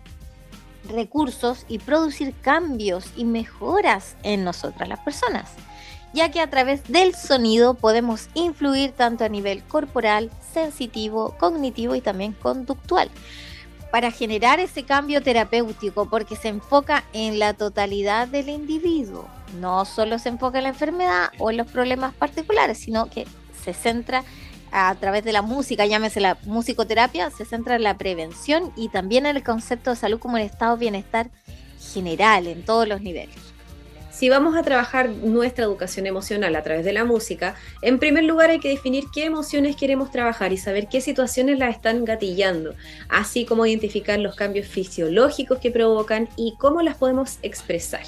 recursos 0.90 1.66
y 1.68 1.80
producir 1.80 2.34
cambios 2.42 3.06
y 3.16 3.26
mejoras 3.26 4.16
en 4.24 4.44
nosotras 4.44 4.90
las 4.90 5.00
personas, 5.00 5.52
ya 6.14 6.30
que 6.32 6.42
a 6.42 6.50
través 6.50 6.84
del 6.84 7.16
sonido 7.16 7.76
podemos 7.76 8.30
influir 8.34 8.92
tanto 8.92 9.24
a 9.24 9.30
nivel 9.30 9.64
corporal, 9.64 10.32
sensitivo, 10.54 11.36
cognitivo 11.40 11.96
y 11.96 12.02
también 12.02 12.34
conductual 12.34 13.10
para 13.92 14.12
generar 14.12 14.60
ese 14.60 14.84
cambio 14.84 15.22
terapéutico 15.22 16.08
porque 16.10 16.36
se 16.36 16.50
enfoca 16.50 17.04
en 17.14 17.40
la 17.40 17.54
totalidad 17.54 18.28
del 18.28 18.50
individuo. 18.50 19.28
No 19.60 19.86
solo 19.86 20.20
se 20.20 20.30
enfoca 20.30 20.60
en 20.60 20.66
la 20.66 20.70
enfermedad 20.70 21.30
o 21.40 21.50
en 21.50 21.58
los 21.58 21.68
problemas 21.68 22.14
particulares, 22.14 22.78
sino 22.78 23.10
que 23.10 23.26
se 23.64 23.74
centra 23.74 24.24
a 24.72 24.94
través 24.96 25.24
de 25.24 25.34
la 25.34 25.42
música, 25.42 25.86
llámese 25.86 26.20
la 26.20 26.38
musicoterapia, 26.46 27.30
se 27.32 27.46
centra 27.46 27.76
en 27.76 27.84
la 27.84 27.98
prevención 27.98 28.72
y 28.76 28.90
también 28.90 29.26
en 29.26 29.36
el 29.36 29.44
concepto 29.44 29.90
de 29.92 29.96
salud 29.96 30.20
como 30.20 30.38
el 30.38 30.44
estado 30.44 30.78
bienestar 30.78 31.30
general 31.94 32.48
en 32.48 32.64
todos 32.64 32.88
los 32.88 33.02
niveles. 33.02 33.36
Si 34.12 34.28
vamos 34.28 34.58
a 34.58 34.64
trabajar 34.64 35.10
nuestra 35.10 35.64
educación 35.64 36.06
emocional 36.06 36.54
a 36.58 36.62
través 36.62 36.84
de 36.84 36.92
la 36.92 37.06
música, 37.06 37.56
en 37.82 38.00
primer 38.00 38.26
lugar 38.26 38.50
hay 38.50 38.60
que 38.60 38.68
definir 38.68 39.06
qué 39.14 39.24
emociones 39.24 39.78
queremos 39.78 40.12
trabajar 40.12 40.52
y 40.52 40.58
saber 40.58 40.90
qué 40.90 41.00
situaciones 41.00 41.58
las 41.58 41.74
están 41.74 42.04
gatillando, 42.04 42.76
así 43.08 43.46
como 43.46 43.66
identificar 43.66 44.20
los 44.20 44.36
cambios 44.36 44.68
fisiológicos 44.68 45.60
que 45.60 45.72
provocan 45.72 46.28
y 46.36 46.56
cómo 46.60 46.82
las 46.82 46.98
podemos 46.98 47.40
expresar. 47.44 48.02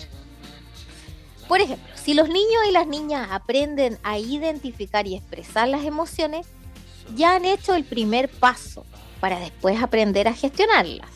Por 1.51 1.59
ejemplo, 1.59 1.93
si 1.95 2.13
los 2.13 2.29
niños 2.29 2.61
y 2.69 2.71
las 2.71 2.87
niñas 2.87 3.27
aprenden 3.29 3.97
a 4.03 4.17
identificar 4.17 5.05
y 5.05 5.17
expresar 5.17 5.67
las 5.67 5.83
emociones, 5.83 6.47
ya 7.13 7.35
han 7.35 7.43
hecho 7.43 7.75
el 7.75 7.83
primer 7.83 8.29
paso 8.29 8.85
para 9.19 9.37
después 9.37 9.83
aprender 9.83 10.29
a 10.29 10.33
gestionarlas. 10.33 11.09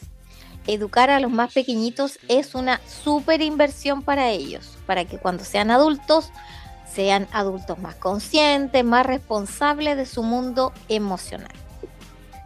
educar 0.68 1.10
a 1.10 1.22
los 1.22 1.32
más 1.32 1.54
pequeñitos 1.54 2.20
es 2.28 2.54
una 2.54 2.82
súper 2.86 3.42
inversión 3.42 4.02
para 4.02 4.30
ellos, 4.30 4.78
para 4.86 5.06
que 5.06 5.20
cuando 5.20 5.46
sean 5.46 5.72
adultos 5.72 6.32
sean 6.94 7.30
adultos 7.32 7.80
más 7.80 7.96
conscientes, 7.96 8.84
más 8.84 9.06
responsables 9.06 9.96
de 9.96 10.06
su 10.06 10.22
mundo 10.22 10.74
emocional. 10.90 11.54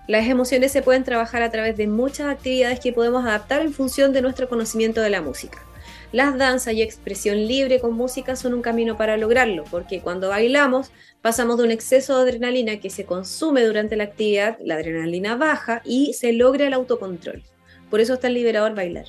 Las 0.08 0.28
emociones 0.28 0.72
se 0.72 0.84
pueden 0.84 1.04
trabajar 1.04 1.42
a 1.42 1.50
través 1.50 1.76
de 1.76 1.88
muchas 1.88 2.28
actividades 2.28 2.80
que 2.80 2.94
podemos 2.94 3.26
adaptar 3.26 3.62
en 3.62 3.74
función 3.74 4.14
de 4.14 4.22
nuestro 4.22 4.48
conocimiento 4.48 5.02
de 5.02 5.10
la 5.10 5.24
música. 5.24 5.66
Las 6.12 6.38
danzas 6.40 6.74
y 6.74 6.82
expresión 6.82 7.48
libre 7.48 7.80
con 7.80 7.94
música 7.94 8.36
son 8.36 8.56
un 8.56 8.64
camino 8.64 8.98
para 8.98 9.16
lograrlo, 9.16 9.64
porque 9.70 10.02
cuando 10.02 10.30
bailamos 10.30 10.92
pasamos 11.22 11.58
de 11.58 11.66
un 11.66 11.72
exceso 11.72 12.16
de 12.16 12.24
adrenalina 12.24 12.80
que 12.80 12.90
se 12.90 13.06
consume 13.06 13.64
durante 13.64 13.96
la 13.96 14.06
actividad, 14.06 14.58
la 14.60 14.76
adrenalina 14.76 15.36
baja 15.36 15.82
y 15.86 16.14
se 16.14 16.34
logra 16.34 16.66
el 16.66 16.74
autocontrol. 16.74 17.44
Por 17.92 18.00
eso 18.00 18.16
es 18.16 18.20
tan 18.20 18.34
liberador 18.34 18.74
bailar. 18.74 19.06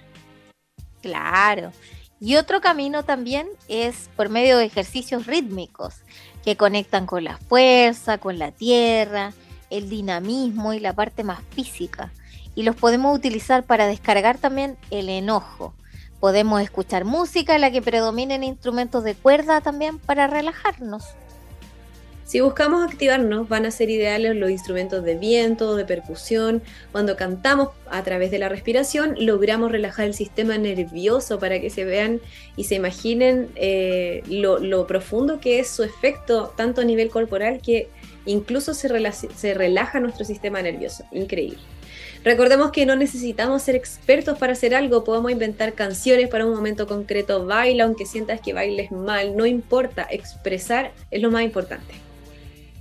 Claro. 1.01 1.73
Y 2.21 2.37
otro 2.37 2.61
camino 2.61 3.03
también 3.03 3.49
es 3.69 4.11
por 4.15 4.29
medio 4.29 4.59
de 4.59 4.67
ejercicios 4.67 5.27
rítmicos 5.27 6.03
que 6.45 6.57
conectan 6.57 7.07
con 7.07 7.25
la 7.25 7.39
fuerza, 7.39 8.19
con 8.19 8.39
la 8.39 8.53
tierra, 8.53 9.33
el 9.71 9.89
dinamismo 9.89 10.75
y 10.75 10.81
la 10.81 10.93
parte 10.93 11.25
más 11.25 11.41
física. 11.55 12.13
Y 12.55 12.63
los 12.63 12.77
podemos 12.77 13.17
utilizar 13.17 13.65
para 13.65 13.87
descargar 13.87 14.37
también 14.37 14.77
el 14.91 15.09
enojo. 15.09 15.73
Podemos 16.21 16.61
escuchar 16.61 17.05
música 17.05 17.55
en 17.55 17.63
la 17.63 17.71
que 17.71 17.83
predominen 17.83 18.45
instrumentos 18.45 19.03
de 19.03 19.15
cuerda 19.15 19.63
también 19.63 19.99
para 19.99 20.27
relajarnos. 20.27 21.05
Si 22.31 22.41
buscamos 22.41 22.89
activarnos, 22.89 23.49
van 23.49 23.67
a 23.67 23.73
ser 23.73 23.91
ideales 23.91 24.37
los 24.37 24.53
instrumentos 24.53 25.03
de 25.03 25.17
viento, 25.17 25.75
de 25.75 25.85
percusión. 25.85 26.63
Cuando 26.93 27.17
cantamos 27.17 27.71
a 27.91 28.05
través 28.05 28.31
de 28.31 28.39
la 28.39 28.49
respiración, 28.49 29.17
logramos 29.19 29.73
relajar 29.73 30.07
el 30.07 30.15
sistema 30.15 30.57
nervioso 30.57 31.41
para 31.41 31.61
que 31.61 31.71
se 31.71 31.85
vean 31.85 32.21
y 32.55 32.65
se 32.65 32.77
imaginen 32.77 33.49
eh, 33.57 34.23
lo, 34.29 34.87
profundo 34.87 35.41
que 35.41 35.59
es 35.59 35.71
su 35.71 35.83
efecto, 35.83 36.55
tanto 36.57 36.83
a 36.83 36.85
nivel 36.85 37.11
corporal 37.11 37.61
que 37.61 37.89
incluso 38.27 38.75
se, 38.75 38.89
se 39.13 39.55
relaja 39.55 39.99
nuestro 39.99 40.25
sistema 40.25 40.63
nervioso. 40.63 41.03
Increíble. 41.11 41.59
Recordemos 42.23 42.71
que 42.71 42.85
no 42.85 42.97
necesitamos 42.97 43.63
ser 43.63 43.77
expertos 43.77 44.37
para 44.37 44.53
hacer 44.53 44.75
algo, 44.75 45.05
podemos 45.05 45.33
inventar 45.33 45.73
canciones 45.73 46.29
para 46.29 46.45
un 46.45 46.55
momento 46.55 46.87
concreto, 46.87 47.47
baila 47.47 47.85
aunque 47.85 48.05
sientas 48.05 48.41
que 48.41 48.53
bailes 48.53 48.93
mal, 48.93 49.37
no 49.37 49.47
importa, 49.47 50.07
expresar 50.11 50.93
es 51.11 51.23
lo 51.23 51.31
más 51.31 51.43
importante. 51.43 51.95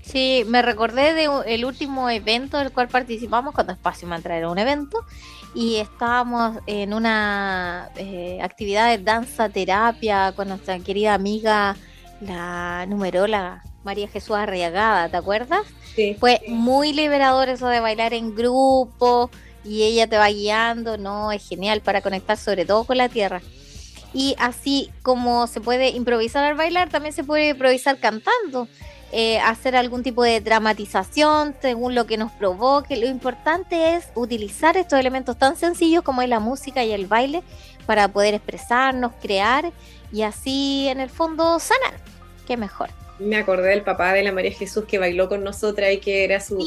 Sí, 0.02 0.44
me 0.48 0.62
recordé 0.62 1.14
del 1.14 1.30
el 1.46 1.66
último 1.66 2.10
evento 2.10 2.58
del 2.58 2.72
cual 2.72 2.88
participamos 2.88 3.54
cuando 3.54 3.74
Espacio 3.74 4.08
Mantra 4.08 4.36
era 4.38 4.50
un 4.50 4.58
evento 4.58 5.06
y 5.54 5.76
estábamos 5.78 6.58
en 6.66 6.94
una 6.94 7.90
eh, 7.96 8.40
actividad 8.42 8.90
de 8.90 9.04
danza 9.04 9.50
terapia 9.50 10.34
con 10.36 10.50
nuestra 10.50 10.80
querida 10.80 11.14
amiga, 11.14 11.78
la 12.22 12.86
numeróloga 12.88 13.64
María 13.84 14.08
Jesús 14.08 14.36
Arriagada, 14.36 15.10
¿te 15.10 15.18
acuerdas? 15.18 15.66
Fue 16.20 16.42
muy 16.48 16.94
liberador 16.94 17.50
eso 17.50 17.68
de 17.68 17.80
bailar 17.80 18.14
en 18.14 18.36
grupo 18.36 19.30
y 19.64 19.84
ella 19.84 20.08
te 20.08 20.18
va 20.18 20.30
guiando, 20.30 20.98
no, 20.98 21.32
es 21.32 21.48
genial 21.48 21.82
para 21.82 22.02
conectar 22.02 22.38
sobre 22.38 22.66
todo 22.66 22.84
con 22.86 22.98
la 22.98 23.10
tierra. 23.10 23.42
Y 24.14 24.36
así 24.40 24.90
como 25.04 25.48
se 25.48 25.62
puede 25.62 25.90
improvisar 25.90 26.44
al 26.44 26.56
bailar, 26.56 26.90
también 26.90 27.14
se 27.14 27.24
puede 27.24 27.50
improvisar 27.50 28.00
cantando. 28.00 28.68
Eh, 29.12 29.40
hacer 29.40 29.76
algún 29.76 30.04
tipo 30.04 30.22
de 30.22 30.40
dramatización 30.40 31.56
según 31.60 31.96
lo 31.96 32.06
que 32.06 32.18
nos 32.18 32.32
provoque. 32.32 32.96
Lo 32.96 33.08
importante 33.08 33.96
es 33.96 34.10
utilizar 34.14 34.78
estos 34.78 35.00
elementos 35.00 35.36
tan 35.38 35.56
sencillos 35.56 36.04
como 36.04 36.22
es 36.22 36.30
la 36.30 36.40
música 36.40 36.84
y 36.84 36.92
el 36.92 37.08
baile 37.08 37.42
para 37.88 38.08
poder 38.08 38.36
expresarnos, 38.36 39.14
crear 39.20 39.72
y 40.12 40.22
así 40.22 40.88
en 40.90 41.00
el 41.00 41.10
fondo 41.10 41.60
sanar. 41.60 42.00
Qué 42.46 42.56
mejor. 42.56 42.90
Me 43.20 43.36
acordé 43.36 43.70
del 43.70 43.84
papá 43.84 44.14
de 44.14 44.24
la 44.24 44.32
María 44.32 44.52
Jesús 44.52 44.86
que 44.86 44.98
bailó 44.98 45.28
con 45.28 45.44
nosotras 45.44 45.92
y 45.92 45.98
que 45.98 46.24
era 46.24 46.40
su, 46.40 46.58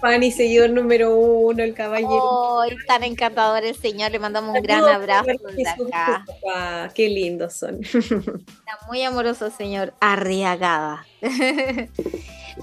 fan 0.00 0.22
y 0.22 0.30
seguidor 0.30 0.68
número 0.68 1.16
uno, 1.16 1.62
el 1.62 1.72
caballero. 1.72 2.60
¡Ay, 2.60 2.76
tan 2.86 3.02
encantador 3.04 3.64
el 3.64 3.74
señor! 3.74 4.12
Le 4.12 4.18
mandamos 4.18 4.54
un 4.54 4.62
gran 4.62 4.84
abrazo 4.84 5.30
desde 5.56 5.70
acá. 5.70 6.92
¡Qué 6.94 7.08
lindos 7.08 7.54
son! 7.54 7.80
Está 7.82 8.78
muy 8.86 9.02
amoroso, 9.02 9.50
señor 9.50 9.94
Arriagada. 10.00 11.06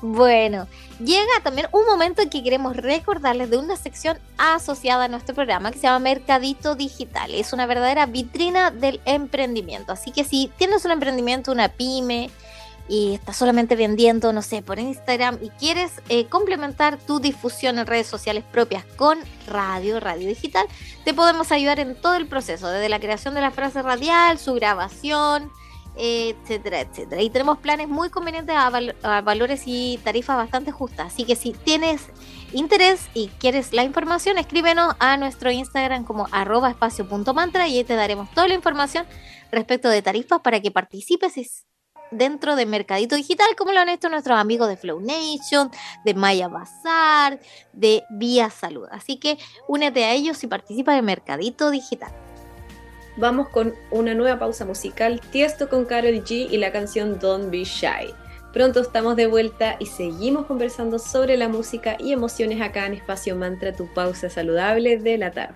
bueno, 0.02 0.68
llega 1.04 1.32
también 1.44 1.68
un 1.72 1.86
momento 1.88 2.22
en 2.22 2.30
que 2.30 2.44
queremos 2.44 2.76
recordarles 2.78 3.50
de 3.50 3.58
una 3.58 3.76
sección 3.76 4.20
asociada 4.38 5.06
a 5.06 5.08
nuestro 5.08 5.34
programa 5.34 5.72
que 5.72 5.80
se 5.80 5.88
llama 5.88 6.00
Mercadito 6.00 6.76
Digital. 6.76 7.34
Es 7.34 7.54
una 7.54 7.66
verdadera 7.66 8.06
vitrina 8.06 8.70
del 8.70 9.02
emprendimiento. 9.06 9.94
Así 9.94 10.12
que 10.12 10.24
si 10.24 10.52
tienes 10.58 10.86
un 10.86 10.92
emprendimiento, 10.92 11.52
una 11.52 11.70
pyme, 11.70 12.30
y 12.90 13.14
estás 13.14 13.38
solamente 13.38 13.76
vendiendo, 13.76 14.34
no 14.34 14.42
sé, 14.42 14.64
por 14.64 14.80
Instagram 14.80 15.38
y 15.42 15.50
quieres 15.52 16.02
eh, 16.10 16.26
complementar 16.26 16.98
tu 16.98 17.20
difusión 17.20 17.78
en 17.78 17.86
redes 17.86 18.08
sociales 18.08 18.44
propias 18.52 18.84
con 18.84 19.20
radio, 19.48 20.00
radio 20.00 20.28
digital, 20.28 20.66
te 21.06 21.14
podemos 21.14 21.52
ayudar 21.52 21.80
en 21.80 21.96
todo 21.96 22.16
el 22.16 22.28
proceso, 22.28 22.68
desde 22.68 22.90
la 22.90 23.00
creación 23.00 23.36
de 23.36 23.42
la 23.42 23.52
frase 23.52 23.84
radial, 23.84 24.40
su 24.40 24.56
grabación, 24.56 25.52
etcétera, 25.96 26.82
etcétera. 26.82 27.22
Y 27.22 27.30
tenemos 27.30 27.60
planes 27.60 27.88
muy 27.90 28.10
convenientes 28.10 28.56
a, 28.56 28.72
a, 29.04 29.22
valores 29.22 29.64
y 29.66 30.00
tarifas 30.04 30.38
bastante 30.38 30.72
justas. 30.72 31.14
Así 31.14 31.26
que 31.26 31.36
si 31.36 31.52
tienes 31.52 32.08
interés 32.54 33.10
y 33.14 33.28
quieres 33.40 33.74
la 33.74 33.84
información, 33.84 34.38
escríbenos 34.38 34.96
a 35.00 35.18
nuestro 35.18 35.52
Instagram 35.52 36.06
como 36.06 36.28
arroba 36.32 36.70
espacio.mantra 36.70 37.68
y 37.68 37.78
ahí 37.78 37.84
te 37.84 37.96
daremos 37.96 38.32
toda 38.32 38.48
la 38.48 38.56
información 38.56 39.06
respecto 39.52 39.90
de 39.90 40.02
tarifas 40.02 40.40
para 40.42 40.60
que 40.62 40.72
participes 40.72 41.38
dentro 42.12 42.56
de 42.56 42.66
Mercadito 42.66 43.16
Digital, 43.16 43.48
como 43.58 43.72
lo 43.72 43.80
han 43.80 43.90
hecho 43.90 44.10
nuestros 44.10 44.38
amigos 44.38 44.68
de 44.68 44.78
Flow 44.78 45.00
Nation, 45.00 45.72
de 46.06 46.14
Maya 46.14 46.48
Bazar, 46.48 47.40
de 47.74 48.04
Vía 48.10 48.50
Salud. 48.50 48.88
Así 48.92 49.18
que 49.18 49.38
únete 49.68 50.06
a 50.06 50.14
ellos 50.14 50.44
y 50.44 50.48
participa 50.48 50.94
de 50.94 51.02
Mercadito 51.02 51.70
Digital. 51.70 52.12
Vamos 53.18 53.50
con 53.50 53.76
una 53.92 54.14
nueva 54.14 54.40
pausa 54.40 54.66
musical, 54.66 55.20
Tiesto 55.32 55.68
con 55.68 55.86
Carol 55.86 56.24
G 56.24 56.48
y 56.50 56.58
la 56.58 56.72
canción 56.72 57.20
Don't 57.20 57.52
Be 57.52 57.66
Shy. 57.66 58.14
Pronto 58.54 58.80
estamos 58.80 59.16
de 59.16 59.28
vuelta 59.28 59.76
y 59.80 59.86
seguimos 59.86 60.46
conversando 60.48 60.98
sobre 60.98 61.38
la 61.38 61.50
música 61.50 61.98
y 62.00 62.14
emociones 62.14 62.62
acá 62.62 62.88
en 62.88 62.94
Espacio 62.94 63.36
Mantra, 63.36 63.74
tu 63.74 63.88
pausa 63.94 64.30
saludable 64.30 64.98
de 64.98 65.18
la 65.18 65.32
tarde. 65.32 65.56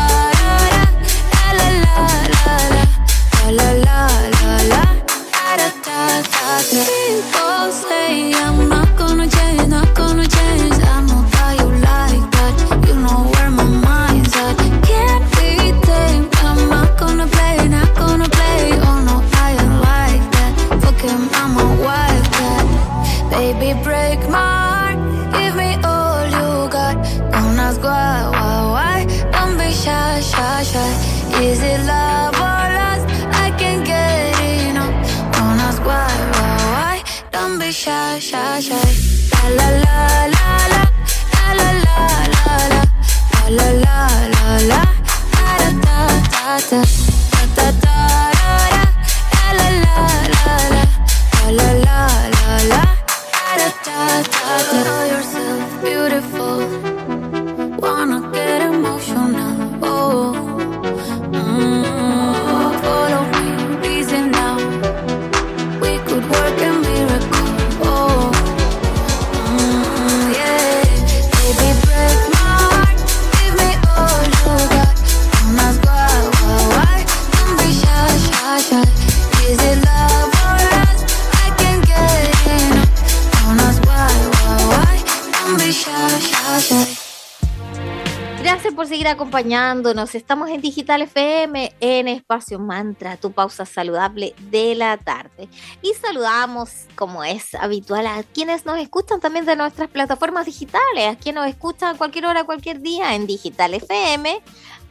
seguir 88.98 89.12
acompañándonos. 89.12 90.16
Estamos 90.16 90.50
en 90.50 90.60
Digital 90.60 91.02
FM 91.02 91.72
en 91.78 92.08
Espacio 92.08 92.58
Mantra, 92.58 93.16
tu 93.16 93.30
pausa 93.30 93.64
saludable 93.64 94.34
de 94.50 94.74
la 94.74 94.96
tarde. 94.96 95.48
Y 95.82 95.92
saludamos, 95.94 96.86
como 96.96 97.22
es 97.22 97.54
habitual, 97.54 98.08
a 98.08 98.24
quienes 98.24 98.66
nos 98.66 98.76
escuchan 98.80 99.20
también 99.20 99.46
de 99.46 99.54
nuestras 99.54 99.88
plataformas 99.88 100.46
digitales, 100.46 101.06
a 101.06 101.14
quienes 101.14 101.40
nos 101.40 101.48
escuchan 101.48 101.94
a 101.94 101.96
cualquier 101.96 102.26
hora, 102.26 102.42
cualquier 102.42 102.80
día 102.80 103.14
en 103.14 103.28
Digital 103.28 103.72
FM, 103.74 104.42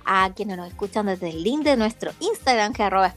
a 0.06 0.32
quienes 0.34 0.56
nos 0.56 0.70
escuchan 0.70 1.08
desde 1.08 1.32
el 1.32 1.44
link 1.44 1.64
de 1.64 1.76
nuestro 1.76 2.14
Instagram, 2.22 2.72
que 2.72 2.84
es 2.84 2.88
arroba 2.88 3.14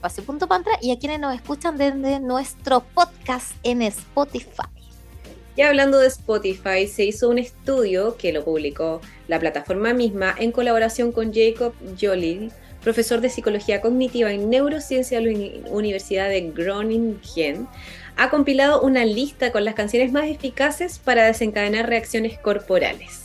y 0.81 0.91
a 0.91 0.99
quienes 0.99 1.21
nos 1.21 1.33
escuchan 1.33 1.77
desde 1.77 2.19
nuestro 2.19 2.81
podcast 2.81 3.53
en 3.63 3.81
Spotify. 3.83 4.80
Y 5.55 5.63
hablando 5.63 5.99
de 5.99 6.07
Spotify, 6.07 6.87
se 6.87 7.03
hizo 7.03 7.29
un 7.29 7.37
estudio 7.37 8.15
que 8.17 8.31
lo 8.31 8.43
publicó 8.45 9.01
la 9.27 9.39
plataforma 9.39 9.93
misma 9.93 10.33
en 10.37 10.51
colaboración 10.51 11.11
con 11.11 11.33
Jacob 11.33 11.73
Jolil, 11.99 12.51
profesor 12.81 13.21
de 13.21 13.29
psicología 13.29 13.81
cognitiva 13.81 14.31
y 14.31 14.37
neurociencia 14.37 15.19
de 15.19 15.25
la 15.25 15.31
Uni- 15.31 15.61
Universidad 15.69 16.29
de 16.29 16.49
Groningen. 16.51 17.67
Ha 18.17 18.29
compilado 18.29 18.81
una 18.81 19.05
lista 19.05 19.51
con 19.51 19.65
las 19.65 19.75
canciones 19.75 20.11
más 20.11 20.25
eficaces 20.25 20.99
para 20.99 21.25
desencadenar 21.25 21.87
reacciones 21.87 22.39
corporales. 22.39 23.19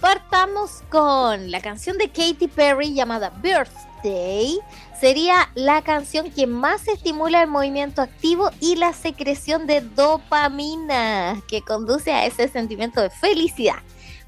Partamos 0.00 0.82
con 0.90 1.50
la 1.50 1.60
canción 1.60 1.98
de 1.98 2.08
Katy 2.08 2.48
Perry 2.48 2.94
llamada 2.94 3.30
Birthday. 3.42 4.58
Sería 5.00 5.48
la 5.54 5.80
canción 5.80 6.30
que 6.30 6.46
más 6.46 6.86
estimula 6.86 7.42
el 7.42 7.48
movimiento 7.48 8.02
activo 8.02 8.50
y 8.60 8.76
la 8.76 8.92
secreción 8.92 9.66
de 9.66 9.80
dopamina, 9.80 11.40
que 11.48 11.62
conduce 11.62 12.12
a 12.12 12.26
ese 12.26 12.48
sentimiento 12.48 13.00
de 13.00 13.08
felicidad. 13.08 13.78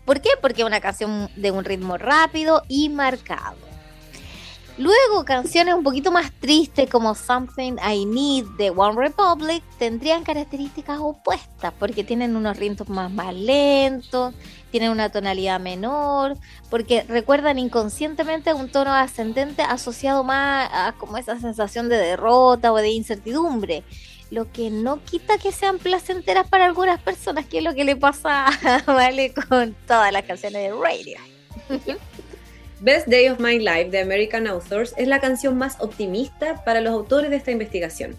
¿Por 0.06 0.22
qué? 0.22 0.30
Porque 0.40 0.62
es 0.62 0.66
una 0.66 0.80
canción 0.80 1.30
de 1.36 1.50
un 1.50 1.66
ritmo 1.66 1.98
rápido 1.98 2.62
y 2.68 2.88
marcado. 2.88 3.71
Luego, 4.78 5.24
canciones 5.26 5.74
un 5.74 5.84
poquito 5.84 6.10
más 6.10 6.32
tristes 6.32 6.88
como 6.88 7.14
Something 7.14 7.74
I 7.74 8.06
Need 8.06 8.46
de 8.56 8.70
One 8.70 8.96
Republic 8.96 9.62
tendrían 9.78 10.24
características 10.24 10.98
opuestas 10.98 11.74
porque 11.78 12.04
tienen 12.04 12.36
unos 12.36 12.56
ritmos 12.56 12.88
más, 12.88 13.10
más 13.10 13.34
lentos, 13.34 14.32
tienen 14.70 14.90
una 14.90 15.10
tonalidad 15.10 15.60
menor, 15.60 16.38
porque 16.70 17.02
recuerdan 17.02 17.58
inconscientemente 17.58 18.54
un 18.54 18.70
tono 18.70 18.94
ascendente 18.94 19.60
asociado 19.60 20.24
más 20.24 20.70
a 20.72 20.94
como 20.96 21.18
esa 21.18 21.38
sensación 21.38 21.90
de 21.90 21.98
derrota 21.98 22.72
o 22.72 22.76
de 22.76 22.88
incertidumbre. 22.88 23.84
Lo 24.30 24.50
que 24.50 24.70
no 24.70 25.04
quita 25.04 25.36
que 25.36 25.52
sean 25.52 25.78
placenteras 25.78 26.48
para 26.48 26.64
algunas 26.64 26.98
personas, 26.98 27.44
que 27.44 27.58
es 27.58 27.64
lo 27.64 27.74
que 27.74 27.84
le 27.84 27.96
pasa 27.96 28.46
¿vale? 28.86 29.34
con 29.34 29.74
todas 29.86 30.10
las 30.10 30.22
canciones 30.22 30.62
de 30.62 30.74
radio. 30.74 31.18
Best 32.82 33.06
Day 33.06 33.28
of 33.28 33.38
My 33.38 33.60
Life 33.60 33.90
de 33.90 34.00
American 34.00 34.48
Authors 34.48 34.92
es 34.96 35.06
la 35.06 35.20
canción 35.20 35.56
más 35.56 35.76
optimista 35.78 36.64
para 36.64 36.80
los 36.80 36.92
autores 36.92 37.30
de 37.30 37.36
esta 37.36 37.52
investigación, 37.52 38.16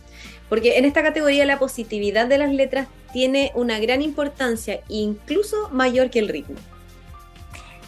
porque 0.47 0.77
en 0.77 0.85
esta 0.85 1.03
categoría 1.03 1.45
la 1.45 1.59
positividad 1.59 2.27
de 2.27 2.37
las 2.37 2.53
letras 2.53 2.87
tiene 3.11 3.51
una 3.55 3.77
gran 3.79 4.01
importancia, 4.01 4.79
incluso 4.87 5.67
mayor 5.71 6.09
que 6.09 6.19
el 6.19 6.29
ritmo. 6.29 6.55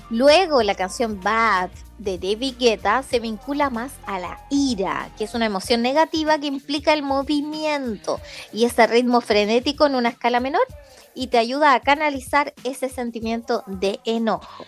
Luego 0.09 0.63
la 0.63 0.75
canción 0.75 1.21
Bad 1.21 1.69
de 1.97 2.17
David 2.17 2.55
Guetta 2.59 3.03
se 3.03 3.21
vincula 3.21 3.69
más 3.69 3.93
a 4.05 4.19
la 4.19 4.41
ira, 4.49 5.09
que 5.17 5.23
es 5.23 5.33
una 5.33 5.45
emoción 5.45 5.81
negativa 5.81 6.37
que 6.39 6.47
implica 6.47 6.91
el 6.91 7.03
movimiento 7.03 8.19
y 8.51 8.65
ese 8.65 8.85
ritmo 8.85 9.21
frenético 9.21 9.85
en 9.85 9.95
una 9.95 10.09
escala 10.09 10.41
menor 10.41 10.67
y 11.13 11.27
te 11.27 11.37
ayuda 11.37 11.73
a 11.73 11.79
canalizar 11.79 12.53
ese 12.65 12.89
sentimiento 12.89 13.63
de 13.65 14.01
enojo. 14.03 14.65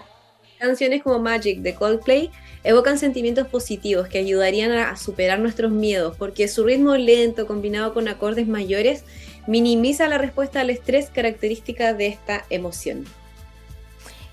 Canciones 0.59 1.03
como 1.03 1.19
Magic 1.19 1.59
de 1.59 1.75
Coldplay 1.75 2.31
evocan 2.63 2.97
sentimientos 2.97 3.47
positivos 3.47 4.07
que 4.07 4.17
ayudarían 4.17 4.71
a 4.71 4.97
superar 4.97 5.39
nuestros 5.39 5.71
miedos, 5.71 6.15
porque 6.17 6.47
su 6.47 6.63
ritmo 6.63 6.95
lento 6.95 7.45
combinado 7.45 7.93
con 7.93 8.07
acordes 8.07 8.47
mayores 8.47 9.03
minimiza 9.45 10.07
la 10.07 10.17
respuesta 10.17 10.61
al 10.61 10.71
estrés 10.71 11.09
característica 11.11 11.93
de 11.93 12.07
esta 12.07 12.43
emoción. 12.49 13.05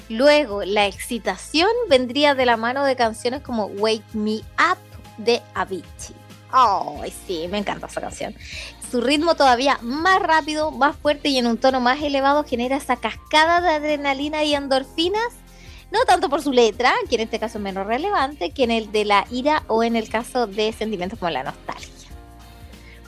Luego, 0.08 0.64
la 0.64 0.86
excitación 0.86 1.68
vendría 1.88 2.34
de 2.34 2.46
la 2.46 2.56
mano 2.56 2.84
de 2.84 2.96
canciones 2.96 3.42
como 3.42 3.66
Wake 3.66 4.02
Me 4.14 4.36
Up 4.58 4.78
de 5.18 5.40
Avicii. 5.54 6.16
Ay, 6.50 7.12
sí, 7.26 7.48
me 7.50 7.58
encanta 7.58 7.86
esa 7.86 8.00
canción. 8.00 8.34
Su 8.90 9.00
ritmo 9.00 9.34
todavía 9.34 9.78
más 9.82 10.22
rápido, 10.22 10.70
más 10.70 10.96
fuerte 10.96 11.28
y 11.28 11.38
en 11.38 11.46
un 11.46 11.58
tono 11.58 11.80
más 11.80 12.00
elevado 12.00 12.44
genera 12.44 12.76
esa 12.76 12.96
cascada 12.96 13.60
de 13.60 13.70
adrenalina 13.70 14.44
y 14.44 14.54
endorfinas. 14.54 15.32
No 15.90 16.04
tanto 16.06 16.28
por 16.28 16.42
su 16.42 16.52
letra, 16.52 16.92
que 17.08 17.16
en 17.16 17.22
este 17.22 17.38
caso 17.38 17.58
es 17.58 17.64
menos 17.64 17.86
relevante, 17.86 18.50
que 18.50 18.64
en 18.64 18.70
el 18.70 18.90
de 18.90 19.04
la 19.04 19.26
ira 19.30 19.62
o 19.68 19.84
en 19.84 19.96
el 19.96 20.08
caso 20.08 20.46
de 20.46 20.72
sentimientos 20.72 21.18
como 21.18 21.30
la 21.30 21.44
nostalgia. 21.44 21.94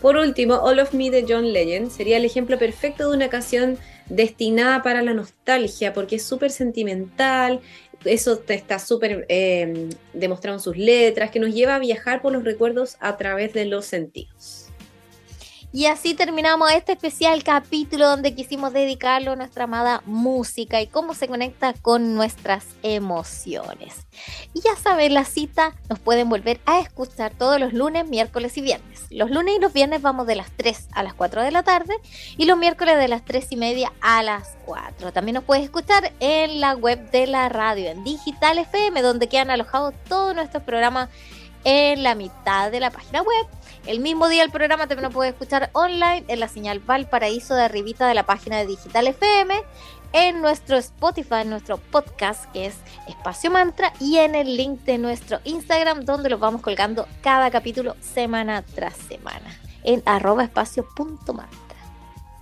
Por 0.00 0.16
último, 0.16 0.54
All 0.54 0.78
of 0.78 0.92
Me 0.92 1.10
de 1.10 1.24
John 1.28 1.52
Legend 1.52 1.90
sería 1.90 2.18
el 2.18 2.24
ejemplo 2.24 2.58
perfecto 2.58 3.08
de 3.08 3.16
una 3.16 3.28
canción 3.28 3.78
destinada 4.08 4.82
para 4.82 5.02
la 5.02 5.14
nostalgia, 5.14 5.92
porque 5.92 6.16
es 6.16 6.22
súper 6.22 6.50
sentimental, 6.50 7.60
eso 8.04 8.38
te 8.38 8.54
está 8.54 8.78
súper 8.78 9.26
eh, 9.28 9.88
demostrado 10.12 10.58
en 10.58 10.62
sus 10.62 10.76
letras, 10.76 11.30
que 11.30 11.40
nos 11.40 11.54
lleva 11.54 11.74
a 11.74 11.78
viajar 11.78 12.22
por 12.22 12.32
los 12.32 12.44
recuerdos 12.44 12.96
a 13.00 13.16
través 13.16 13.52
de 13.52 13.64
los 13.64 13.86
sentidos. 13.86 14.65
Y 15.76 15.84
así 15.84 16.14
terminamos 16.14 16.72
este 16.72 16.92
especial 16.92 17.44
capítulo 17.44 18.08
donde 18.08 18.34
quisimos 18.34 18.72
dedicarlo 18.72 19.32
a 19.32 19.36
nuestra 19.36 19.64
amada 19.64 20.02
música 20.06 20.80
y 20.80 20.86
cómo 20.86 21.12
se 21.12 21.28
conecta 21.28 21.74
con 21.74 22.14
nuestras 22.14 22.64
emociones. 22.82 24.06
Y 24.54 24.62
ya 24.62 24.74
saben, 24.76 25.12
la 25.12 25.26
cita 25.26 25.74
nos 25.90 25.98
pueden 25.98 26.30
volver 26.30 26.60
a 26.64 26.80
escuchar 26.80 27.34
todos 27.34 27.60
los 27.60 27.74
lunes, 27.74 28.08
miércoles 28.08 28.56
y 28.56 28.62
viernes. 28.62 29.04
Los 29.10 29.30
lunes 29.30 29.56
y 29.58 29.60
los 29.60 29.74
viernes 29.74 30.00
vamos 30.00 30.26
de 30.26 30.36
las 30.36 30.50
3 30.56 30.88
a 30.92 31.02
las 31.02 31.12
4 31.12 31.42
de 31.42 31.50
la 31.50 31.62
tarde 31.62 31.94
y 32.38 32.46
los 32.46 32.56
miércoles 32.56 32.96
de 32.96 33.08
las 33.08 33.22
3 33.26 33.46
y 33.50 33.56
media 33.56 33.92
a 34.00 34.22
las 34.22 34.56
4. 34.64 35.12
También 35.12 35.34
nos 35.34 35.44
puedes 35.44 35.64
escuchar 35.64 36.10
en 36.20 36.58
la 36.58 36.72
web 36.74 37.10
de 37.10 37.26
la 37.26 37.50
radio, 37.50 37.90
en 37.90 38.02
Digital 38.02 38.56
FM, 38.56 39.02
donde 39.02 39.28
quedan 39.28 39.50
alojados 39.50 39.92
todos 40.08 40.34
nuestros 40.34 40.62
programas 40.62 41.10
en 41.64 42.02
la 42.02 42.14
mitad 42.14 42.70
de 42.70 42.80
la 42.80 42.90
página 42.90 43.22
web. 43.22 43.46
El 43.86 44.00
mismo 44.00 44.28
día 44.28 44.42
el 44.42 44.50
programa 44.50 44.86
también 44.88 45.08
lo 45.08 45.14
puedes 45.14 45.32
escuchar 45.32 45.70
online 45.72 46.24
en 46.28 46.40
la 46.40 46.48
señal 46.48 46.80
Valparaíso 46.80 47.54
de 47.54 47.62
arribita 47.62 48.08
de 48.08 48.14
la 48.14 48.26
página 48.26 48.58
de 48.58 48.66
Digital 48.66 49.06
FM, 49.06 49.54
en 50.12 50.40
nuestro 50.40 50.76
Spotify, 50.76 51.42
en 51.42 51.50
nuestro 51.50 51.78
podcast 51.78 52.50
que 52.52 52.66
es 52.66 52.76
Espacio 53.08 53.50
Mantra 53.50 53.92
y 54.00 54.18
en 54.18 54.34
el 54.34 54.56
link 54.56 54.80
de 54.80 54.98
nuestro 54.98 55.38
Instagram 55.44 56.04
donde 56.04 56.30
los 56.30 56.40
vamos 56.40 56.62
colgando 56.62 57.06
cada 57.22 57.50
capítulo 57.50 57.96
semana 58.00 58.62
tras 58.62 58.96
semana 58.96 59.56
en 59.84 60.02
arroba 60.04 60.44
espacio.mantra. 60.44 61.66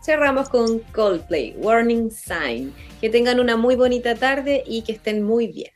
Cerramos 0.05 0.51
con 0.51 0.81
Coldplay, 0.93 1.55
Warning 1.57 2.11
Sign. 2.11 2.75
Que 3.01 3.09
tengan 3.09 3.41
una 3.41 3.57
muy 3.57 3.75
bonita 3.75 4.15
tarde 4.15 4.63
y 4.67 4.83
que 4.83 4.93
estén 4.93 5.23
muy 5.23 5.47
bien. 5.47 5.71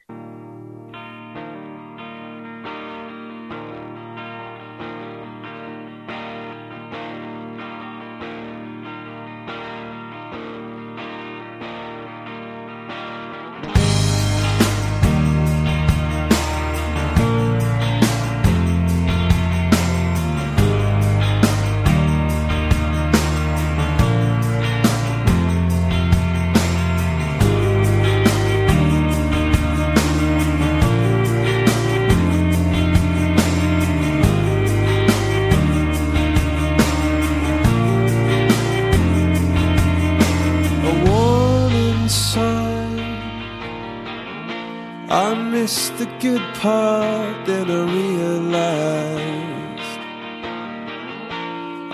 Missed 45.89 45.99
the 45.99 46.07
good 46.21 46.43
part 46.55 47.47
that 47.47 47.69
I 47.69 47.83
realized. 48.01 49.29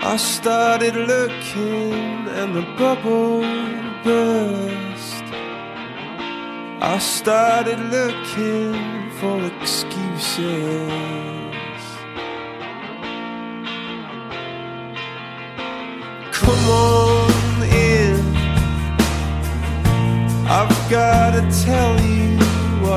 I 0.03 0.17
started 0.17 0.95
looking 0.95 2.27
and 2.39 2.55
the 2.55 2.65
bubble 2.77 3.41
burst. 4.03 5.23
I 6.81 6.97
started 6.99 7.79
looking 7.79 9.11
for 9.19 9.43
excuses. 9.61 11.14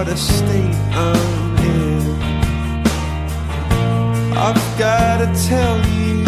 A 0.08 0.16
state 0.16 0.74
I'm 0.92 1.56
in. 1.58 2.22
I've 4.36 4.78
gotta 4.78 5.26
tell 5.48 5.78
you 5.98 6.24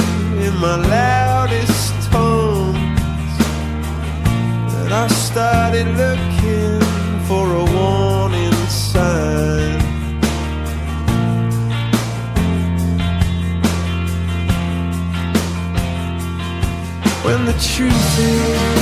in 0.47 0.55
my 0.59 0.77
loudest 0.77 1.95
tones 2.11 3.33
that 4.75 4.93
I 4.93 5.07
started 5.09 5.87
looking 6.03 6.81
for 7.29 7.47
a 7.63 7.65
warning 7.77 8.53
sign. 8.69 9.81
when 17.25 17.45
the 17.45 17.53
truth 17.53 18.19
is 18.19 18.80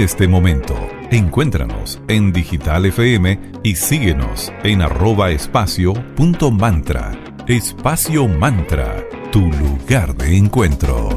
este 0.00 0.28
momento. 0.28 0.74
Encuéntranos 1.10 2.00
en 2.08 2.32
Digital 2.32 2.86
FM 2.86 3.38
y 3.62 3.76
síguenos 3.76 4.52
en 4.62 4.82
arroba 4.82 5.30
espacio 5.30 5.92
punto 6.14 6.50
mantra. 6.50 7.12
Espacio 7.46 8.28
Mantra, 8.28 9.04
tu 9.32 9.40
lugar 9.40 10.14
de 10.16 10.36
encuentro. 10.36 11.11